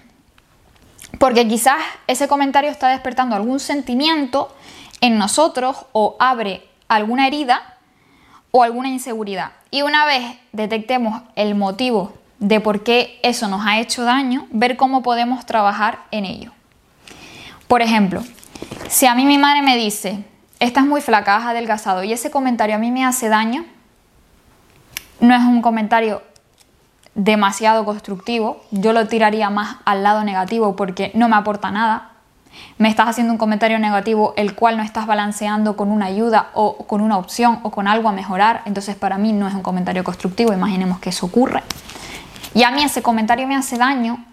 Porque 1.18 1.48
quizás 1.48 1.78
ese 2.08 2.28
comentario 2.28 2.70
está 2.70 2.90
despertando 2.90 3.36
algún 3.36 3.60
sentimiento 3.60 4.56
en 5.02 5.18
nosotros 5.18 5.86
o 5.92 6.16
abre 6.20 6.70
alguna 6.88 7.28
herida 7.28 7.78
o 8.52 8.64
alguna 8.64 8.90
inseguridad. 8.90 9.54
Y 9.72 9.82
una 9.82 10.06
vez 10.06 10.38
detectemos 10.52 11.22
el 11.36 11.56
motivo 11.56 12.14
de 12.40 12.60
por 12.60 12.84
qué 12.84 13.20
eso 13.24 13.48
nos 13.48 13.66
ha 13.66 13.80
hecho 13.80 14.04
daño, 14.04 14.48
ver 14.52 14.78
cómo 14.78 15.02
podemos 15.02 15.46
trabajar 15.46 16.00
en 16.12 16.26
ello. 16.26 16.52
Por 17.68 17.82
ejemplo, 17.82 18.24
si 18.88 19.06
a 19.06 19.16
mí 19.16 19.26
mi 19.26 19.38
madre 19.38 19.62
me 19.62 19.78
dice, 19.78 20.24
estás 20.60 20.86
muy 20.86 21.02
flaca, 21.02 21.48
adelgazado, 21.48 22.04
y 22.04 22.14
ese 22.14 22.32
comentario 22.32 22.76
a 22.76 22.80
mí 22.80 22.92
me 22.92 23.06
hace 23.06 23.30
daño, 23.30 23.66
no 25.20 25.36
es 25.36 25.42
un 25.42 25.62
comentario 25.62 26.22
demasiado 27.16 27.86
constructivo, 27.86 28.64
yo 28.72 28.94
lo 28.94 29.08
tiraría 29.08 29.50
más 29.50 29.78
al 29.86 30.04
lado 30.04 30.24
negativo 30.24 30.76
porque 30.76 31.12
no 31.16 31.28
me 31.28 31.36
aporta 31.36 31.72
nada. 31.72 32.12
Me 32.78 32.90
estás 32.90 33.10
haciendo 33.10 33.34
un 33.34 33.38
comentario 33.38 33.78
negativo 33.78 34.34
el 34.38 34.56
cual 34.56 34.78
no 34.78 34.84
estás 34.84 35.06
balanceando 35.06 35.76
con 35.78 35.92
una 35.92 36.06
ayuda 36.06 36.50
o 36.54 36.86
con 36.88 37.02
una 37.02 37.18
opción 37.18 37.60
o 37.64 37.72
con 37.72 37.88
algo 37.88 38.10
a 38.10 38.12
mejorar, 38.12 38.62
entonces 38.66 38.96
para 38.96 39.18
mí 39.18 39.34
no 39.34 39.48
es 39.48 39.54
un 39.54 39.62
comentario 39.62 40.04
constructivo, 40.04 40.54
imaginemos 40.54 41.00
que 41.00 41.10
eso 41.10 41.26
ocurre. 41.26 41.62
Y 42.54 42.64
a 42.64 42.72
mí 42.72 42.84
ese 42.84 43.02
comentario 43.02 43.48
me 43.48 43.56
hace 43.56 43.78
daño, 43.78 44.24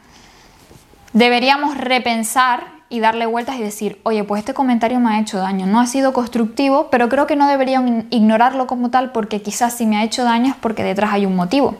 deberíamos 1.12 1.76
repensar 1.76 2.75
y 2.88 3.00
darle 3.00 3.26
vueltas 3.26 3.56
y 3.56 3.62
decir, 3.62 4.00
oye, 4.04 4.22
pues 4.24 4.40
este 4.40 4.54
comentario 4.54 5.00
me 5.00 5.10
ha 5.10 5.20
hecho 5.20 5.38
daño, 5.38 5.66
no 5.66 5.80
ha 5.80 5.86
sido 5.86 6.12
constructivo, 6.12 6.88
pero 6.90 7.08
creo 7.08 7.26
que 7.26 7.36
no 7.36 7.48
deberían 7.48 8.06
ignorarlo 8.10 8.66
como 8.66 8.90
tal 8.90 9.12
porque 9.12 9.42
quizás 9.42 9.74
si 9.74 9.86
me 9.86 9.96
ha 9.96 10.04
hecho 10.04 10.24
daño 10.24 10.50
es 10.50 10.56
porque 10.56 10.84
detrás 10.84 11.12
hay 11.12 11.26
un 11.26 11.34
motivo. 11.34 11.76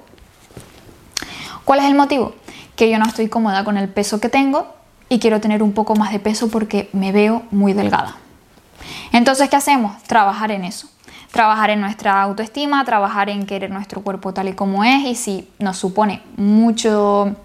¿Cuál 1.65 1.81
es 1.81 1.87
el 1.87 1.95
motivo? 1.95 2.35
Que 2.75 2.91
yo 2.91 2.99
no 2.99 3.07
estoy 3.07 3.29
cómoda 3.29 3.65
con 3.65 3.77
el 3.77 3.89
peso 3.89 4.21
que 4.21 4.29
tengo 4.29 4.67
y 5.09 5.19
quiero 5.19 5.41
tener 5.41 5.63
un 5.63 5.73
poco 5.73 5.95
más 5.95 6.13
de 6.13 6.19
peso 6.19 6.49
porque 6.49 6.89
me 6.93 7.13
veo 7.13 7.43
muy 7.51 7.73
delgada. 7.73 8.17
Entonces, 9.13 9.49
¿qué 9.49 9.57
hacemos? 9.57 10.03
Trabajar 10.05 10.51
en 10.51 10.65
eso. 10.65 10.89
Trabajar 11.33 11.71
en 11.71 11.81
nuestra 11.81 12.23
autoestima, 12.23 12.85
trabajar 12.85 13.29
en 13.29 13.47
querer 13.47 13.71
nuestro 13.71 14.01
cuerpo 14.01 14.33
tal 14.33 14.49
y 14.49 14.53
como 14.55 14.85
es 14.85 15.05
y 15.05 15.15
si 15.15 15.49
nos 15.59 15.77
supone 15.77 16.23
mucho 16.37 17.37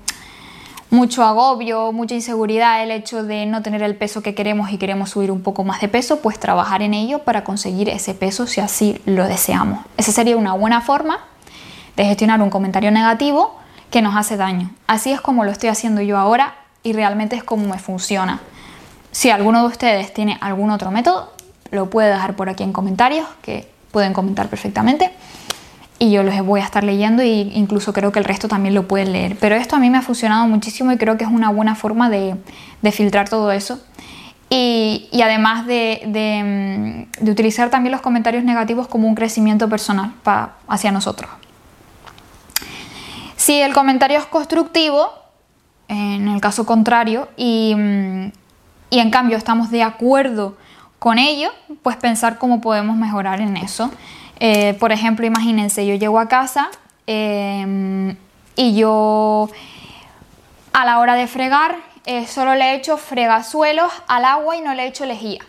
mucho 0.91 1.23
agobio, 1.23 1.93
mucha 1.93 2.15
inseguridad 2.15 2.84
el 2.84 2.91
hecho 2.91 3.23
de 3.23 3.45
no 3.45 3.62
tener 3.62 3.82
el 3.82 3.95
peso 3.95 4.21
que 4.21 4.36
queremos 4.36 4.71
y 4.71 4.77
queremos 4.77 5.10
subir 5.10 5.32
un 5.32 5.41
poco 5.41 5.63
más 5.63 5.80
de 5.80 5.88
peso, 5.88 6.19
pues 6.19 6.38
trabajar 6.38 6.82
en 6.82 6.93
ello 6.93 7.19
para 7.19 7.45
conseguir 7.45 7.88
ese 7.88 8.13
peso 8.13 8.45
si 8.45 8.60
así 8.60 9.01
lo 9.06 9.25
deseamos. 9.25 9.86
Esa 9.95 10.12
sería 10.12 10.36
una 10.36 10.54
buena 10.54 10.82
forma 10.82 11.19
de 11.95 12.04
gestionar 12.06 12.41
un 12.41 12.49
comentario 12.49 12.91
negativo 12.91 13.56
que 13.89 14.01
nos 14.01 14.17
hace 14.17 14.36
daño. 14.36 14.69
Así 14.86 15.12
es 15.12 15.21
como 15.21 15.45
lo 15.45 15.51
estoy 15.51 15.69
haciendo 15.69 16.01
yo 16.01 16.17
ahora 16.17 16.56
y 16.84 16.91
realmente 16.91 17.38
es 17.38 17.43
como 17.43 17.67
me 17.67 17.80
funciona. 17.80 18.41
Si 19.12 19.30
alguno 19.30 19.62
de 19.62 19.67
ustedes 19.67 20.13
tiene 20.13 20.38
algún 20.41 20.71
otro 20.71 20.91
método, 20.91 21.32
lo 21.71 21.89
puede 21.89 22.10
dejar 22.10 22.36
por 22.36 22.49
aquí 22.49 22.63
en 22.63 22.73
comentarios, 22.73 23.25
que 23.41 23.71
pueden 23.91 24.12
comentar 24.12 24.49
perfectamente. 24.49 25.12
Y 26.01 26.09
yo 26.09 26.23
los 26.23 26.35
voy 26.43 26.61
a 26.61 26.63
estar 26.63 26.83
leyendo 26.83 27.21
e 27.21 27.27
incluso 27.27 27.93
creo 27.93 28.11
que 28.11 28.17
el 28.17 28.25
resto 28.25 28.47
también 28.47 28.73
lo 28.73 28.87
pueden 28.87 29.11
leer. 29.11 29.37
Pero 29.39 29.53
esto 29.53 29.75
a 29.75 29.79
mí 29.79 29.91
me 29.91 29.99
ha 29.99 30.01
funcionado 30.01 30.47
muchísimo 30.47 30.91
y 30.91 30.97
creo 30.97 31.15
que 31.15 31.25
es 31.25 31.29
una 31.29 31.51
buena 31.51 31.75
forma 31.75 32.09
de, 32.09 32.37
filtrar 32.91 33.29
todo 33.29 33.51
eso. 33.51 33.79
Y, 34.49 35.21
además 35.23 35.67
de, 35.67 37.07
de, 37.19 37.29
utilizar 37.29 37.69
también 37.69 37.91
los 37.91 38.01
comentarios 38.01 38.43
negativos 38.43 38.87
como 38.87 39.07
un 39.07 39.13
crecimiento 39.13 39.69
personal 39.69 40.13
hacia 40.67 40.91
nosotros. 40.91 41.29
Si 43.35 43.61
el 43.61 43.71
comentario 43.71 44.17
es 44.17 44.25
constructivo, 44.25 45.07
en 45.87 46.27
el 46.29 46.41
caso 46.41 46.65
contrario, 46.65 47.29
y, 47.37 47.73
en 47.73 49.11
cambio 49.11 49.37
estamos 49.37 49.69
de 49.69 49.83
acuerdo 49.83 50.57
con 50.97 51.19
ello, 51.19 51.51
pues 51.83 51.95
pensar 51.95 52.39
cómo 52.39 52.59
podemos 52.59 52.97
mejorar 52.97 53.39
en 53.39 53.55
eso. 53.55 53.91
Eh, 54.43 54.73
por 54.80 54.91
ejemplo, 54.91 55.23
imagínense, 55.23 55.86
yo 55.86 55.93
llego 55.93 56.19
a 56.19 56.27
casa 56.27 56.71
em, 57.06 58.15
y 58.56 58.75
yo 58.75 59.47
a 60.73 60.84
la 60.84 60.97
hora 60.97 61.13
de 61.13 61.27
fregar 61.27 61.75
eh, 62.08 62.25
solo 62.25 62.56
le 62.56 62.71
he 62.71 62.73
hecho 62.73 62.97
fregasuelos 62.97 63.93
al 64.08 64.25
agua 64.25 64.58
y 64.58 64.62
no 64.62 64.73
le 64.73 64.84
he 64.84 64.88
hecho 64.88 65.06
lejía. 65.06 65.45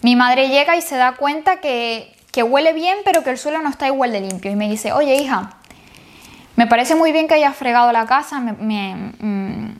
Mi 0.00 0.14
madre 0.14 0.46
llega 0.46 0.76
y 0.76 0.80
se 0.80 0.94
da 0.94 1.16
cuenta 1.16 1.56
que, 1.56 2.14
que 2.30 2.44
huele 2.44 2.72
bien, 2.72 2.98
pero 3.04 3.24
que 3.24 3.30
el 3.30 3.38
suelo 3.38 3.60
no 3.62 3.68
está 3.68 3.88
igual 3.88 4.12
de 4.12 4.20
limpio. 4.20 4.52
Y 4.52 4.54
me 4.54 4.68
dice, 4.68 4.92
oye 4.92 5.16
hija, 5.16 5.56
me 6.54 6.68
parece 6.68 6.94
muy 6.94 7.10
bien 7.10 7.26
que 7.26 7.34
hayas 7.34 7.56
fregado 7.56 7.90
la 7.90 8.06
casa, 8.06 8.38
mm, 8.38 8.56
me, 8.60 9.74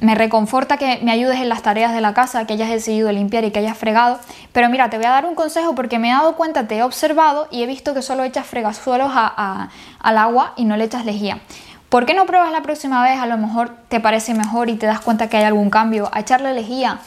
reconforta 0.00 0.76
que 0.76 1.00
me 1.02 1.12
ayudes 1.12 1.40
en 1.40 1.48
las 1.48 1.62
tareas 1.62 1.94
de 1.94 2.00
la 2.00 2.14
casa, 2.14 2.46
que 2.46 2.54
hayas 2.54 2.70
decidido 2.70 3.10
limpiar 3.12 3.44
y 3.44 3.50
que 3.50 3.60
hayas 3.60 3.78
fregado, 3.78 4.18
pero 4.52 4.68
mira, 4.68 4.90
te 4.90 4.96
voy 4.96 5.06
a 5.06 5.10
dar 5.10 5.26
un 5.26 5.34
consejo 5.34 5.74
porque 5.74 5.98
me 5.98 6.08
he 6.08 6.12
dado 6.12 6.36
cuenta, 6.36 6.66
te 6.66 6.76
he 6.76 6.82
observado 6.82 7.48
y 7.50 7.62
he 7.62 7.66
visto 7.66 7.94
que 7.94 8.02
solo 8.02 8.24
echas 8.24 8.46
fregasuelos 8.46 9.12
al 9.14 10.18
agua 10.18 10.52
y 10.56 10.64
no 10.64 10.76
le 10.76 10.84
echas 10.84 11.04
lejía. 11.04 11.40
¿Por 11.88 12.06
qué 12.06 12.14
no 12.14 12.26
pruebas 12.26 12.50
la 12.50 12.62
próxima 12.62 13.02
vez? 13.04 13.20
A 13.20 13.26
lo 13.26 13.36
mejor 13.38 13.70
te 13.88 14.00
parece 14.00 14.34
mejor 14.34 14.68
y 14.68 14.74
te 14.74 14.86
das 14.86 15.00
cuenta 15.00 15.28
que 15.28 15.36
hay 15.36 15.44
algún 15.44 15.70
cambio, 15.70 16.10
a 16.12 16.20
echarle 16.20 16.52
lejía 16.52 16.98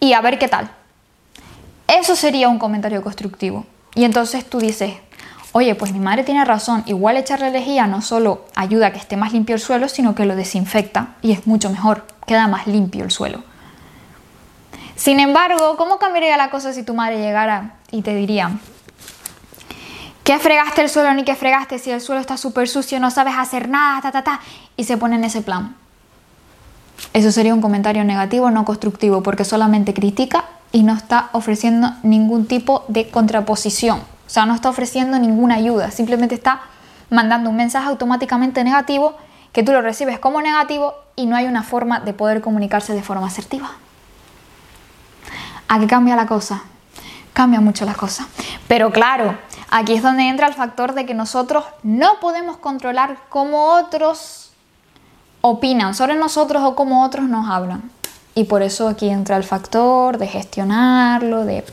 y 0.00 0.12
a 0.12 0.20
ver 0.20 0.38
qué 0.38 0.48
tal. 0.48 0.70
Eso 1.88 2.14
sería 2.14 2.48
un 2.48 2.58
comentario 2.58 3.02
constructivo. 3.02 3.64
Y 3.94 4.04
entonces 4.04 4.48
tú 4.48 4.58
dices, 4.58 4.94
oye, 5.52 5.74
pues 5.74 5.92
mi 5.92 6.00
madre 6.00 6.24
tiene 6.24 6.44
razón, 6.44 6.82
igual 6.86 7.16
echarle 7.16 7.50
lejía 7.50 7.86
no 7.86 8.02
solo 8.02 8.46
ayuda 8.54 8.88
a 8.88 8.92
que 8.92 8.98
esté 8.98 9.16
más 9.16 9.32
limpio 9.32 9.54
el 9.54 9.60
suelo, 9.60 9.88
sino 9.88 10.14
que 10.14 10.24
lo 10.24 10.34
desinfecta 10.34 11.14
y 11.22 11.32
es 11.32 11.46
mucho 11.46 11.70
mejor, 11.70 12.06
queda 12.26 12.48
más 12.48 12.66
limpio 12.66 13.04
el 13.04 13.10
suelo. 13.10 13.42
Sin 14.96 15.20
embargo, 15.20 15.76
¿cómo 15.76 15.98
cambiaría 15.98 16.36
la 16.36 16.50
cosa 16.50 16.72
si 16.72 16.82
tu 16.82 16.94
madre 16.94 17.18
llegara 17.18 17.74
y 17.90 18.02
te 18.02 18.14
diría, 18.14 18.52
¿qué 20.24 20.38
fregaste 20.38 20.82
el 20.82 20.88
suelo 20.88 21.12
ni 21.14 21.24
qué 21.24 21.34
fregaste 21.34 21.78
si 21.78 21.90
el 21.90 22.00
suelo 22.00 22.20
está 22.20 22.36
súper 22.36 22.68
sucio, 22.68 23.00
no 23.00 23.10
sabes 23.10 23.34
hacer 23.36 23.68
nada, 23.68 24.00
ta, 24.00 24.12
ta, 24.12 24.22
ta, 24.22 24.40
y 24.76 24.84
se 24.84 24.96
pone 24.96 25.16
en 25.16 25.24
ese 25.24 25.42
plan? 25.42 25.76
Eso 27.12 27.32
sería 27.32 27.52
un 27.52 27.60
comentario 27.60 28.04
negativo, 28.04 28.50
no 28.50 28.64
constructivo, 28.64 29.22
porque 29.22 29.44
solamente 29.44 29.92
critica 29.92 30.44
y 30.70 30.82
no 30.82 30.94
está 30.94 31.28
ofreciendo 31.32 31.92
ningún 32.02 32.46
tipo 32.46 32.84
de 32.88 33.10
contraposición. 33.10 34.11
O 34.32 34.34
sea, 34.34 34.46
no 34.46 34.54
está 34.54 34.70
ofreciendo 34.70 35.18
ninguna 35.18 35.56
ayuda, 35.56 35.90
simplemente 35.90 36.34
está 36.34 36.62
mandando 37.10 37.50
un 37.50 37.56
mensaje 37.56 37.86
automáticamente 37.88 38.64
negativo 38.64 39.14
que 39.52 39.62
tú 39.62 39.72
lo 39.72 39.82
recibes 39.82 40.18
como 40.18 40.40
negativo 40.40 40.94
y 41.16 41.26
no 41.26 41.36
hay 41.36 41.44
una 41.44 41.62
forma 41.62 42.00
de 42.00 42.14
poder 42.14 42.40
comunicarse 42.40 42.94
de 42.94 43.02
forma 43.02 43.26
asertiva. 43.26 43.72
¿A 45.68 45.78
qué 45.78 45.86
cambia 45.86 46.16
la 46.16 46.26
cosa? 46.26 46.62
Cambia 47.34 47.60
mucho 47.60 47.84
la 47.84 47.92
cosa. 47.92 48.26
Pero 48.68 48.90
claro, 48.90 49.36
aquí 49.70 49.92
es 49.92 50.02
donde 50.02 50.26
entra 50.26 50.46
el 50.46 50.54
factor 50.54 50.94
de 50.94 51.04
que 51.04 51.12
nosotros 51.12 51.66
no 51.82 52.18
podemos 52.18 52.56
controlar 52.56 53.18
cómo 53.28 53.74
otros 53.74 54.52
opinan 55.42 55.94
sobre 55.94 56.14
nosotros 56.14 56.62
o 56.64 56.74
cómo 56.74 57.04
otros 57.04 57.26
nos 57.26 57.50
hablan. 57.50 57.82
Y 58.34 58.44
por 58.44 58.62
eso 58.62 58.88
aquí 58.88 59.10
entra 59.10 59.36
el 59.36 59.44
factor 59.44 60.16
de 60.16 60.26
gestionarlo, 60.26 61.44
de 61.44 61.66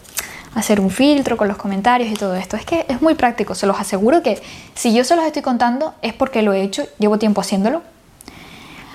hacer 0.56 0.80
un 0.80 0.90
filtro 0.90 1.38
con 1.38 1.48
los 1.48 1.58
comentarios 1.58 2.12
y 2.12 2.16
todo 2.16 2.36
esto. 2.36 2.58
Es 2.58 2.66
que 2.66 2.86
es 2.88 3.02
muy 3.02 3.16
práctico, 3.16 3.56
se 3.56 3.68
los 3.68 3.80
aseguro 3.80 4.22
que 4.24 4.42
si 4.76 4.94
yo 4.94 5.04
se 5.04 5.16
los 5.16 5.26
estoy 5.26 5.42
contando 5.42 5.94
es 6.02 6.14
porque 6.14 6.42
lo 6.42 6.54
he 6.54 6.62
hecho, 6.62 6.86
llevo 6.98 7.20
tiempo 7.20 7.42
haciéndolo. 7.42 7.82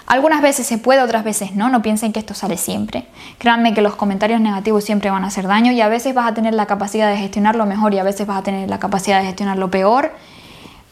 Algunas 0.06 0.42
veces 0.42 0.66
se 0.66 0.76
puede, 0.76 1.00
otras 1.00 1.24
veces 1.24 1.52
no, 1.52 1.70
no 1.70 1.80
piensen 1.80 2.12
que 2.12 2.20
esto 2.20 2.34
sale 2.34 2.58
siempre. 2.58 3.06
Créanme 3.38 3.72
que 3.72 3.80
los 3.80 3.96
comentarios 3.96 4.38
negativos 4.38 4.84
siempre 4.84 5.10
van 5.10 5.24
a 5.24 5.28
hacer 5.28 5.46
daño 5.46 5.72
y 5.72 5.80
a 5.80 5.88
veces 5.88 6.14
vas 6.14 6.30
a 6.30 6.34
tener 6.34 6.52
la 6.52 6.66
capacidad 6.66 7.10
de 7.10 7.16
gestionarlo 7.16 7.64
mejor 7.64 7.94
y 7.94 7.98
a 7.98 8.02
veces 8.02 8.26
vas 8.26 8.38
a 8.38 8.42
tener 8.42 8.68
la 8.68 8.78
capacidad 8.78 9.20
de 9.20 9.26
gestionarlo 9.26 9.70
peor, 9.70 10.12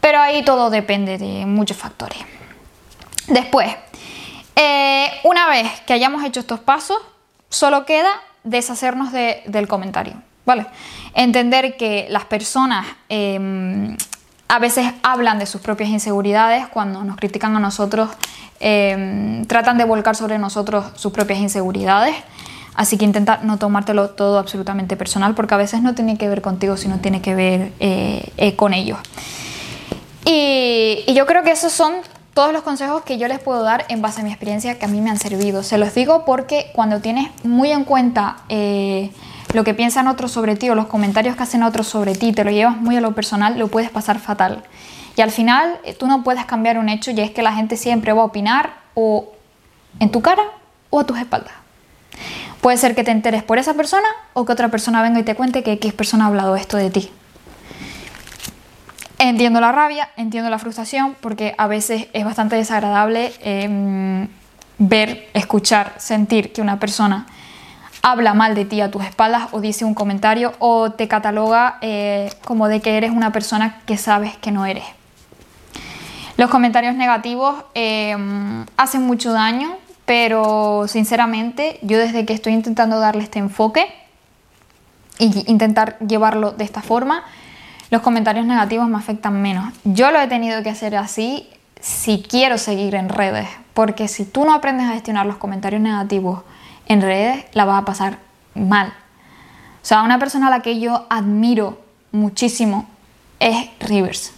pero 0.01 0.19
ahí 0.19 0.43
todo 0.45 0.71
depende 0.71 1.19
de 1.19 1.45
muchos 1.45 1.77
factores. 1.77 2.19
Después, 3.29 3.75
eh, 4.57 5.11
una 5.25 5.47
vez 5.47 5.69
que 5.83 5.93
hayamos 5.93 6.25
hecho 6.25 6.41
estos 6.41 6.61
pasos, 6.61 6.97
solo 7.51 7.85
queda 7.85 8.11
deshacernos 8.45 9.13
del 9.13 9.69
comentario. 9.69 10.15
¿Vale? 10.45 10.67
Entender 11.15 11.77
que 11.77 12.07
las 12.11 12.25
personas 12.25 12.87
em, 13.09 13.97
a 14.49 14.59
veces 14.59 14.93
hablan 15.03 15.39
de 15.39 15.47
sus 15.47 15.61
propias 15.61 15.91
inseguridades 15.91 16.67
cuando 16.69 17.05
nos 17.05 17.17
critican 17.17 17.57
a 17.57 17.61
nosotros, 17.61 18.11
em, 18.61 19.45
tratan 19.47 19.79
de 19.79 19.85
volcar 19.85 20.15
sobre 20.15 20.39
nosotros 20.39 20.85
sus 20.95 21.13
propias 21.13 21.39
inseguridades. 21.39 22.15
Así 22.75 22.97
que 22.97 23.05
intenta 23.05 23.41
no 23.43 23.59
tomártelo 23.59 24.11
todo 24.11 24.39
absolutamente 24.39 24.97
personal 24.97 25.35
porque 25.35 25.55
a 25.55 25.59
veces 25.59 25.83
no 25.83 25.95
tiene 25.95 26.17
que 26.17 26.29
ver 26.29 26.41
contigo, 26.41 26.77
sino 26.77 26.99
tiene 26.99 27.21
que 27.21 27.35
ver 27.35 27.73
eh, 27.81 28.33
eh, 28.37 28.57
con 28.57 28.73
ellos. 28.73 28.99
Y, 30.25 31.05
yo 31.15 31.27
creo 31.27 31.43
que 31.43 31.51
esos 31.51 31.73
son 31.73 31.95
todos 32.33 32.53
los 32.53 32.63
consejos 32.63 33.03
que 33.03 33.19
yo 33.19 33.29
les 33.29 33.39
puedo 33.39 33.63
dar 33.63 33.85
en 33.89 34.01
base 34.01 34.23
a 34.23 34.25
mi 34.25 34.31
experiencia 34.31 34.79
que 34.79 34.85
a 34.87 34.89
mí 34.89 35.01
me 35.01 35.11
han 35.11 35.19
servido. 35.19 35.63
Se 35.63 35.77
los 35.77 35.95
digo 35.95 36.25
porque 36.25 36.71
cuando 36.75 37.01
tienes 37.01 37.29
muy 37.45 37.71
en 37.71 37.85
cuenta 37.85 38.39
eh, 38.49 39.11
lo 39.53 39.65
que 39.65 39.75
piensan 39.75 40.09
otros 40.09 40.33
sobre 40.33 40.57
ti 40.57 40.71
o 40.71 40.75
los 40.75 40.87
comentarios 40.87 41.37
que 41.37 41.43
hacen 41.43 41.63
otros 41.63 41.87
sobre 41.87 42.15
ti, 42.15 42.33
te 42.33 42.45
lo 42.45 42.51
llevas 42.51 42.77
muy 42.77 42.97
a 42.97 43.01
lo 43.01 43.15
personal, 43.15 43.59
lo 43.59 43.69
puedes 43.69 43.91
pasar 43.91 44.19
fatal. 44.19 44.63
Y 45.17 45.21
al 45.21 45.31
final 45.31 45.79
eh, 45.85 45.95
tú 45.95 46.07
no 46.07 46.23
puedes 46.23 46.45
cambiar 46.47 46.79
un 46.79 46.89
hecho 46.89 47.11
y 47.11 47.21
es 47.21 47.31
que 47.31 47.43
la 47.43 47.53
gente 47.53 47.77
siempre 47.77 48.13
va 48.13 48.23
a 48.23 48.25
opinar 48.25 48.75
o 48.95 49.33
en 50.01 50.11
tu 50.11 50.23
cara 50.23 50.43
o 50.91 51.01
a 51.01 51.05
tus 51.05 51.19
espaldas. 51.19 51.53
Puede 52.61 52.77
ser 52.77 52.95
que 52.95 53.05
te 53.05 53.11
enteres 53.11 53.43
por 53.43 53.59
esa 53.59 53.75
persona 53.75 54.07
o 54.33 54.45
que 54.45 54.53
otra 54.53 54.69
persona 54.69 55.03
venga 55.03 55.19
y 55.21 55.25
te 55.25 55.35
cuente 55.35 55.63
que 55.63 55.73
X 55.73 55.93
persona 55.93 56.25
ha 56.25 56.29
hablado 56.29 56.57
esto 56.57 56.77
de 56.77 56.91
ti. 56.91 57.11
Entiendo 59.19 59.61
la 59.61 59.71
rabia, 59.71 60.09
entiendo 60.17 60.51
la 60.51 60.59
frustración, 60.59 61.15
porque 61.21 61.55
a 61.59 61.67
veces 61.67 62.09
es 62.13 62.25
bastante 62.25 62.57
desagradable 62.57 63.33
em, 63.41 64.29
ver, 64.79 65.29
escuchar, 65.35 65.95
sentir 65.99 66.53
que 66.53 66.61
una 66.61 66.81
persona 66.81 67.27
habla 68.03 68.35
mal 68.35 68.55
de 68.55 68.65
ti 68.65 68.81
a 68.81 68.91
tus 68.91 69.05
espaldas 69.05 69.49
o 69.53 69.61
dice 69.61 69.85
un 69.85 69.95
comentario 69.95 70.53
o 70.59 70.91
te 70.91 71.07
cataloga 71.07 71.79
eh, 71.81 72.33
como 72.45 72.69
de 72.69 72.81
que 72.81 72.97
eres 72.97 73.13
una 73.13 73.33
persona 73.33 73.81
que 73.87 73.97
sabes 73.97 74.37
que 74.37 74.51
no 74.51 74.67
eres. 74.67 74.85
Los 76.37 76.51
comentarios 76.51 76.97
negativos 76.97 77.55
em, 77.75 78.67
hacen 78.77 79.03
mucho 79.03 79.33
daño, 79.33 79.77
pero 80.05 80.87
sinceramente 80.89 81.79
yo 81.83 81.99
desde 81.99 82.27
que 82.27 82.33
estoy 82.33 82.55
intentando 82.55 82.99
darle 82.99 83.23
este 83.23 83.39
enfoque 83.39 83.87
e 85.19 85.27
intentar 85.47 85.99
llevarlo 86.01 86.51
de 86.51 86.65
esta 86.65 86.83
forma, 86.83 87.23
los 87.91 88.03
comentarios 88.03 88.47
negativos 88.47 88.89
me 88.89 88.97
afectan 88.97 89.41
menos. 89.41 89.73
Yo 89.85 90.11
lo 90.11 90.21
he 90.21 90.27
tenido 90.27 90.63
que 90.63 90.71
hacer 90.71 90.97
así 90.97 91.49
si 91.81 92.23
quiero 92.23 92.59
seguir 92.59 92.95
en 92.95 93.09
redes, 93.09 93.49
porque 93.75 94.09
si 94.09 94.25
tú 94.25 94.45
no 94.45 94.55
aprendes 94.55 94.89
a 94.89 94.95
gestionar 94.95 95.27
los 95.27 95.37
comentarios 95.37 95.83
negativos 95.83 96.41
en 96.87 97.01
redes, 97.01 97.45
la 97.53 97.65
vas 97.65 97.83
a 97.83 97.85
pasar 97.85 98.19
mal. 98.55 98.89
O 99.83 99.85
sea, 99.85 100.03
una 100.03 100.19
persona 100.19 100.49
a 100.49 100.51
la 100.51 100.61
que 100.61 100.79
yo 100.79 101.07
admiro 101.11 101.81
muchísimo 102.13 102.89
es 103.41 103.69
Rivers. 103.81 104.33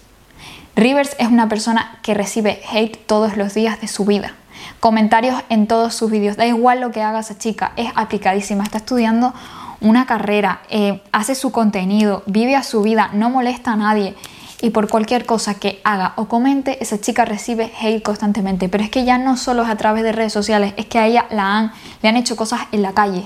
Rivers 0.76 1.14
es 1.18 1.28
una 1.28 1.48
persona 1.48 1.98
que 2.02 2.14
recibe 2.14 2.60
hate 2.72 2.96
todos 3.06 3.36
los 3.36 3.54
días 3.54 3.80
de 3.80 3.88
su 3.88 4.04
vida. 4.04 4.34
Comentarios 4.80 5.42
en 5.48 5.66
todos 5.66 5.94
sus 5.94 6.10
vídeos. 6.10 6.36
Da 6.36 6.46
igual 6.46 6.80
lo 6.80 6.90
que 6.90 7.02
haga 7.02 7.20
esa 7.20 7.38
chica, 7.38 7.72
es 7.76 7.90
aplicadísima. 7.94 8.64
Está 8.64 8.78
estudiando 8.78 9.34
una 9.80 10.06
carrera, 10.06 10.60
eh, 10.70 11.02
hace 11.12 11.34
su 11.34 11.52
contenido, 11.52 12.22
vive 12.26 12.56
a 12.56 12.62
su 12.62 12.82
vida, 12.82 13.10
no 13.12 13.30
molesta 13.30 13.72
a 13.72 13.76
nadie 13.76 14.14
y 14.60 14.70
por 14.70 14.88
cualquier 14.88 15.26
cosa 15.26 15.54
que 15.54 15.80
haga 15.84 16.14
o 16.16 16.26
comente, 16.26 16.82
esa 16.82 17.00
chica 17.00 17.24
recibe 17.24 17.72
hate 17.80 18.02
constantemente. 18.02 18.68
Pero 18.68 18.84
es 18.84 18.90
que 18.90 19.04
ya 19.04 19.18
no 19.18 19.36
solo 19.36 19.62
es 19.62 19.68
a 19.68 19.76
través 19.76 20.02
de 20.04 20.12
redes 20.12 20.32
sociales, 20.32 20.74
es 20.76 20.86
que 20.86 20.98
a 20.98 21.06
ella 21.06 21.26
la 21.30 21.58
han, 21.58 21.72
le 22.02 22.08
han 22.08 22.16
hecho 22.16 22.36
cosas 22.36 22.62
en 22.72 22.82
la 22.82 22.92
calle. 22.92 23.24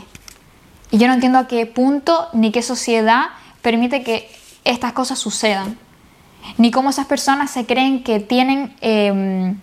Y 0.90 0.98
yo 0.98 1.06
no 1.06 1.14
entiendo 1.14 1.38
a 1.38 1.46
qué 1.46 1.66
punto 1.66 2.28
ni 2.32 2.50
qué 2.50 2.62
sociedad 2.62 3.26
permite 3.62 4.02
que 4.02 4.30
estas 4.64 4.92
cosas 4.92 5.18
sucedan. 5.18 5.78
Ni 6.56 6.70
cómo 6.70 6.90
esas 6.90 7.06
personas 7.06 7.50
se 7.50 7.66
creen 7.66 8.02
que 8.02 8.20
tienen 8.20 8.74
em, 8.80 9.58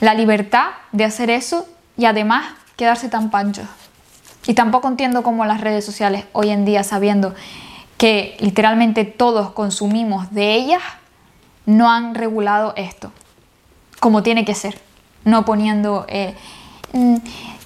la 0.00 0.14
libertad 0.14 0.70
de 0.92 1.04
hacer 1.04 1.30
eso 1.30 1.66
y 1.96 2.06
además 2.06 2.46
quedarse 2.76 3.08
tan 3.08 3.30
panchos. 3.30 3.66
Y 4.46 4.54
tampoco 4.54 4.88
entiendo 4.88 5.22
cómo 5.22 5.44
las 5.46 5.60
redes 5.60 5.84
sociales 5.84 6.24
hoy 6.32 6.50
en 6.50 6.64
día, 6.64 6.82
sabiendo 6.82 7.34
que 7.96 8.36
literalmente 8.40 9.04
todos 9.04 9.50
consumimos 9.50 10.32
de 10.32 10.54
ellas, 10.54 10.82
no 11.66 11.90
han 11.90 12.14
regulado 12.14 12.72
esto 12.76 13.12
como 14.04 14.22
tiene 14.22 14.44
que 14.44 14.54
ser. 14.54 14.78
No 15.24 15.46
poniendo, 15.46 16.04
eh, 16.08 16.34
mm, 16.92 17.16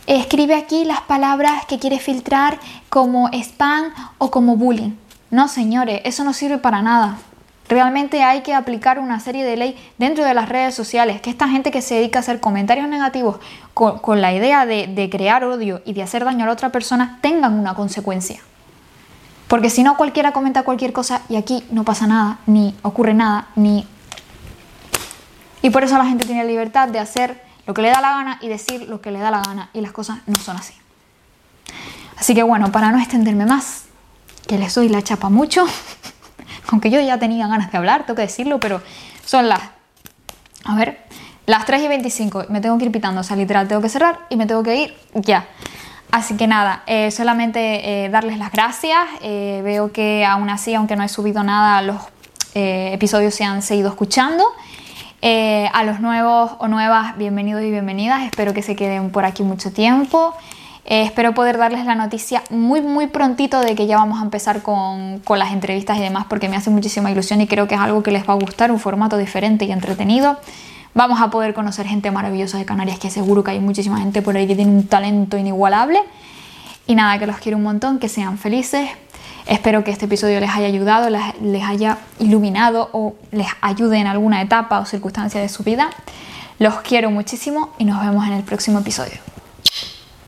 escribe 0.07 0.55
aquí 0.55 0.85
las 0.85 1.01
palabras 1.01 1.67
que 1.67 1.81
quieres 1.81 2.01
filtrar 2.01 2.61
como 2.89 3.29
spam 3.33 3.93
o 4.19 4.31
como 4.31 4.57
bullying. 4.57 4.93
No, 5.33 5.49
señores, 5.49 6.01
eso 6.05 6.23
no 6.23 6.33
sirve 6.33 6.59
para 6.59 6.81
nada. 6.81 7.19
Realmente 7.69 8.23
hay 8.23 8.43
que 8.43 8.55
aplicar 8.55 9.01
una 9.01 9.19
serie 9.19 9.45
de 9.45 9.57
ley 9.57 9.77
dentro 9.99 10.25
de 10.25 10.33
las 10.33 10.49
redes 10.49 10.77
sociales, 10.77 11.21
que 11.21 11.29
esta 11.29 11.49
gente 11.49 11.73
que 11.73 11.83
se 11.83 11.97
dedica 11.97 12.21
a 12.21 12.23
hacer 12.23 12.39
comentarios 12.39 12.89
negativos 12.89 13.41
con, 13.75 14.21
la 14.21 14.33
idea 14.33 14.65
de, 14.65 14.87
de, 14.87 15.11
crear 15.11 15.43
odio 15.43 15.83
y 15.85 15.93
de 15.93 16.05
hacer 16.05 16.25
daño 16.25 16.45
a 16.45 16.47
la 16.47 16.53
otra 16.53 16.71
persona 16.71 17.19
tengan 17.21 17.59
una 17.59 17.75
consecuencia. 17.75 18.41
Porque 19.49 19.71
si 19.71 19.83
no, 19.83 19.97
cualquiera 19.97 20.33
comenta 20.33 20.63
cualquier 20.63 20.93
cosa 20.93 21.23
y 21.29 21.37
aquí 21.37 21.65
no 21.71 21.85
pasa 21.85 22.07
nada, 22.07 22.39
ni 22.47 22.77
ocurre 22.83 23.15
nada, 23.15 23.49
ni... 23.57 23.87
Y 25.63 25.71
por 25.71 25.83
eso 25.83 25.99
la 25.99 26.05
gente 26.05 26.25
tiene 26.25 26.45
libertad 26.45 26.89
de 26.89 26.99
hacer 26.99 27.43
lo 27.67 27.75
que 27.75 27.83
le 27.83 27.89
da 27.89 28.01
la 28.01 28.11
gana 28.11 28.39
y 28.41 28.49
decir 28.49 28.89
lo 28.89 29.01
que 29.01 29.11
le 29.11 29.19
da 29.19 29.31
la 29.31 29.43
gana 29.43 29.71
y 29.73 29.81
las 29.81 29.93
cosas 29.93 30.19
no 30.27 30.37
son 30.37 30.57
así. 30.57 30.75
Así 32.17 32.35
que 32.35 32.43
bueno, 32.43 32.71
para 32.71 32.93
no 32.93 32.99
extenderme 32.99 33.47
más, 33.47 33.85
que 34.47 34.59
les 34.59 34.75
doy 34.75 34.89
la 34.89 35.03
chapa 35.03 35.29
mucho. 35.29 35.67
aunque 36.69 36.91
yo 36.91 37.01
ya 37.01 37.19
tenía 37.19 37.47
ganas 37.49 37.73
de 37.73 37.79
hablar, 37.79 38.05
tengo 38.05 38.17
que 38.17 38.23
decirlo, 38.23 38.61
pero 38.61 38.81
son 39.25 39.49
las, 39.49 39.61
a 40.65 40.75
ver, 40.77 41.01
las 41.47 41.65
3 41.65 41.83
y 41.83 41.89
25, 41.89 42.47
me 42.51 42.61
tengo 42.61 42.77
que 42.79 42.85
ir 42.85 42.93
pitando, 42.93 43.21
o 43.21 43.25
sea, 43.25 43.37
literal, 43.37 43.69
tengo 43.69 43.81
que 43.81 43.89
cerrar 43.89 44.21
y 44.29 44.37
me 44.37 44.47
tengo 44.47 44.63
que 44.63 44.77
ir 44.77 44.97
ya. 45.15 45.49
Así 46.11 46.37
que 46.37 46.47
nada, 46.47 46.83
eh, 46.87 47.11
solamente 47.11 48.05
eh, 48.05 48.09
darles 48.09 48.39
las 48.39 48.51
gracias, 48.51 48.99
eh, 49.21 49.61
veo 49.63 49.93
que 49.93 50.25
aún 50.25 50.49
así, 50.49 50.75
aunque 50.75 50.97
no 50.97 51.03
he 51.05 51.09
subido 51.09 51.43
nada, 51.43 51.83
los 51.83 51.97
episodios 52.55 53.35
se 53.35 53.45
han 53.45 53.63
seguido 53.63 53.89
escuchando. 53.89 54.45
a 55.23 55.85
los 55.85 56.01
nuevos 56.01 56.53
o 56.59 56.67
nuevas, 56.67 57.17
bienvenidos 57.17 57.63
y 57.63 57.71
bienvenidas, 57.71 58.23
espero 58.23 58.53
que 58.53 58.63
se 58.63 58.75
queden 58.75 59.11
por 59.11 59.25
aquí 59.25 59.45
mucho 59.45 59.71
tiempo. 59.71 60.35
Espero 60.85 61.35
poder 61.35 61.59
darles 61.59 61.85
la 61.85 61.95
noticia 61.95 62.43
muy, 62.51 62.81
muy 62.81 63.07
prontito 63.07 63.61
de 63.61 63.77
que 63.77 63.87
ya 63.87 63.97
vamos 63.97 64.19
a 64.19 64.23
empezar 64.25 64.63
con, 64.63 65.21
con, 65.21 65.39
las 65.39 65.53
entrevistas 65.53 65.99
y 65.99 66.01
demás, 66.01 66.25
porque 66.29 66.49
me 66.49 66.57
hace 66.57 66.71
muchísima 66.71 67.13
ilusión 67.13 67.41
y 67.41 67.47
creo 67.47 67.69
que 67.69 67.75
es 67.77 67.81
algo 67.81 68.03
que 68.03 68.11
les 68.11 68.27
va 68.29 68.33
a 68.33 68.37
gustar, 68.37 68.73
un 68.73 68.81
formato 68.81 69.19
diferente 69.19 69.67
y 69.67 69.71
entretenido. 69.71 70.39
Vamos 70.95 71.21
a 71.21 71.31
poder 71.31 71.55
conocer 71.55 71.87
gente 71.87 72.11
maravillosa 72.11 72.59
de 72.59 72.65
Canarias, 72.65 72.99
que 72.99 73.11
seguro 73.11 73.45
que 73.45 73.53
hay 73.53 73.61
muchísima 73.61 73.99
gente 73.99 74.23
por 74.23 74.37
ahí 74.37 74.47
que 74.47 74.57
tiene 74.57 74.71
un 74.71 74.87
talento 74.87 75.37
inigualable. 75.37 76.01
Y 76.87 76.95
nada, 76.95 77.19
que 77.19 77.27
los 77.27 77.37
quiero 77.37 77.59
un 77.59 77.65
montón, 77.65 77.99
que 77.99 78.09
sean 78.09 78.39
felices. 78.39 78.89
Espero 79.47 79.83
que 79.83 79.91
este 79.91 80.07
episodio 80.07 80.41
les 80.41 80.51
haya 80.51 80.67
ayudado, 80.67 81.09
les, 81.09 81.63
haya 81.63 81.99
iluminado 82.19 82.91
o 82.93 83.15
les 83.33 83.49
ayude 83.61 83.99
en 83.99 84.07
alguna 84.07 84.43
etapa 84.43 84.79
o 84.79 84.85
circunstancia 84.85 85.41
de 85.41 85.49
su 85.49 85.63
vida. 85.63 85.91
Los 86.59 86.81
quiero 86.81 87.11
muchísimo 87.11 87.71
y 87.79 87.85
nos 87.85 88.01
vemos 88.01 88.27
en 88.27 88.35
el 88.35 88.43
próximo 88.43 88.81
episodio. 88.81 89.19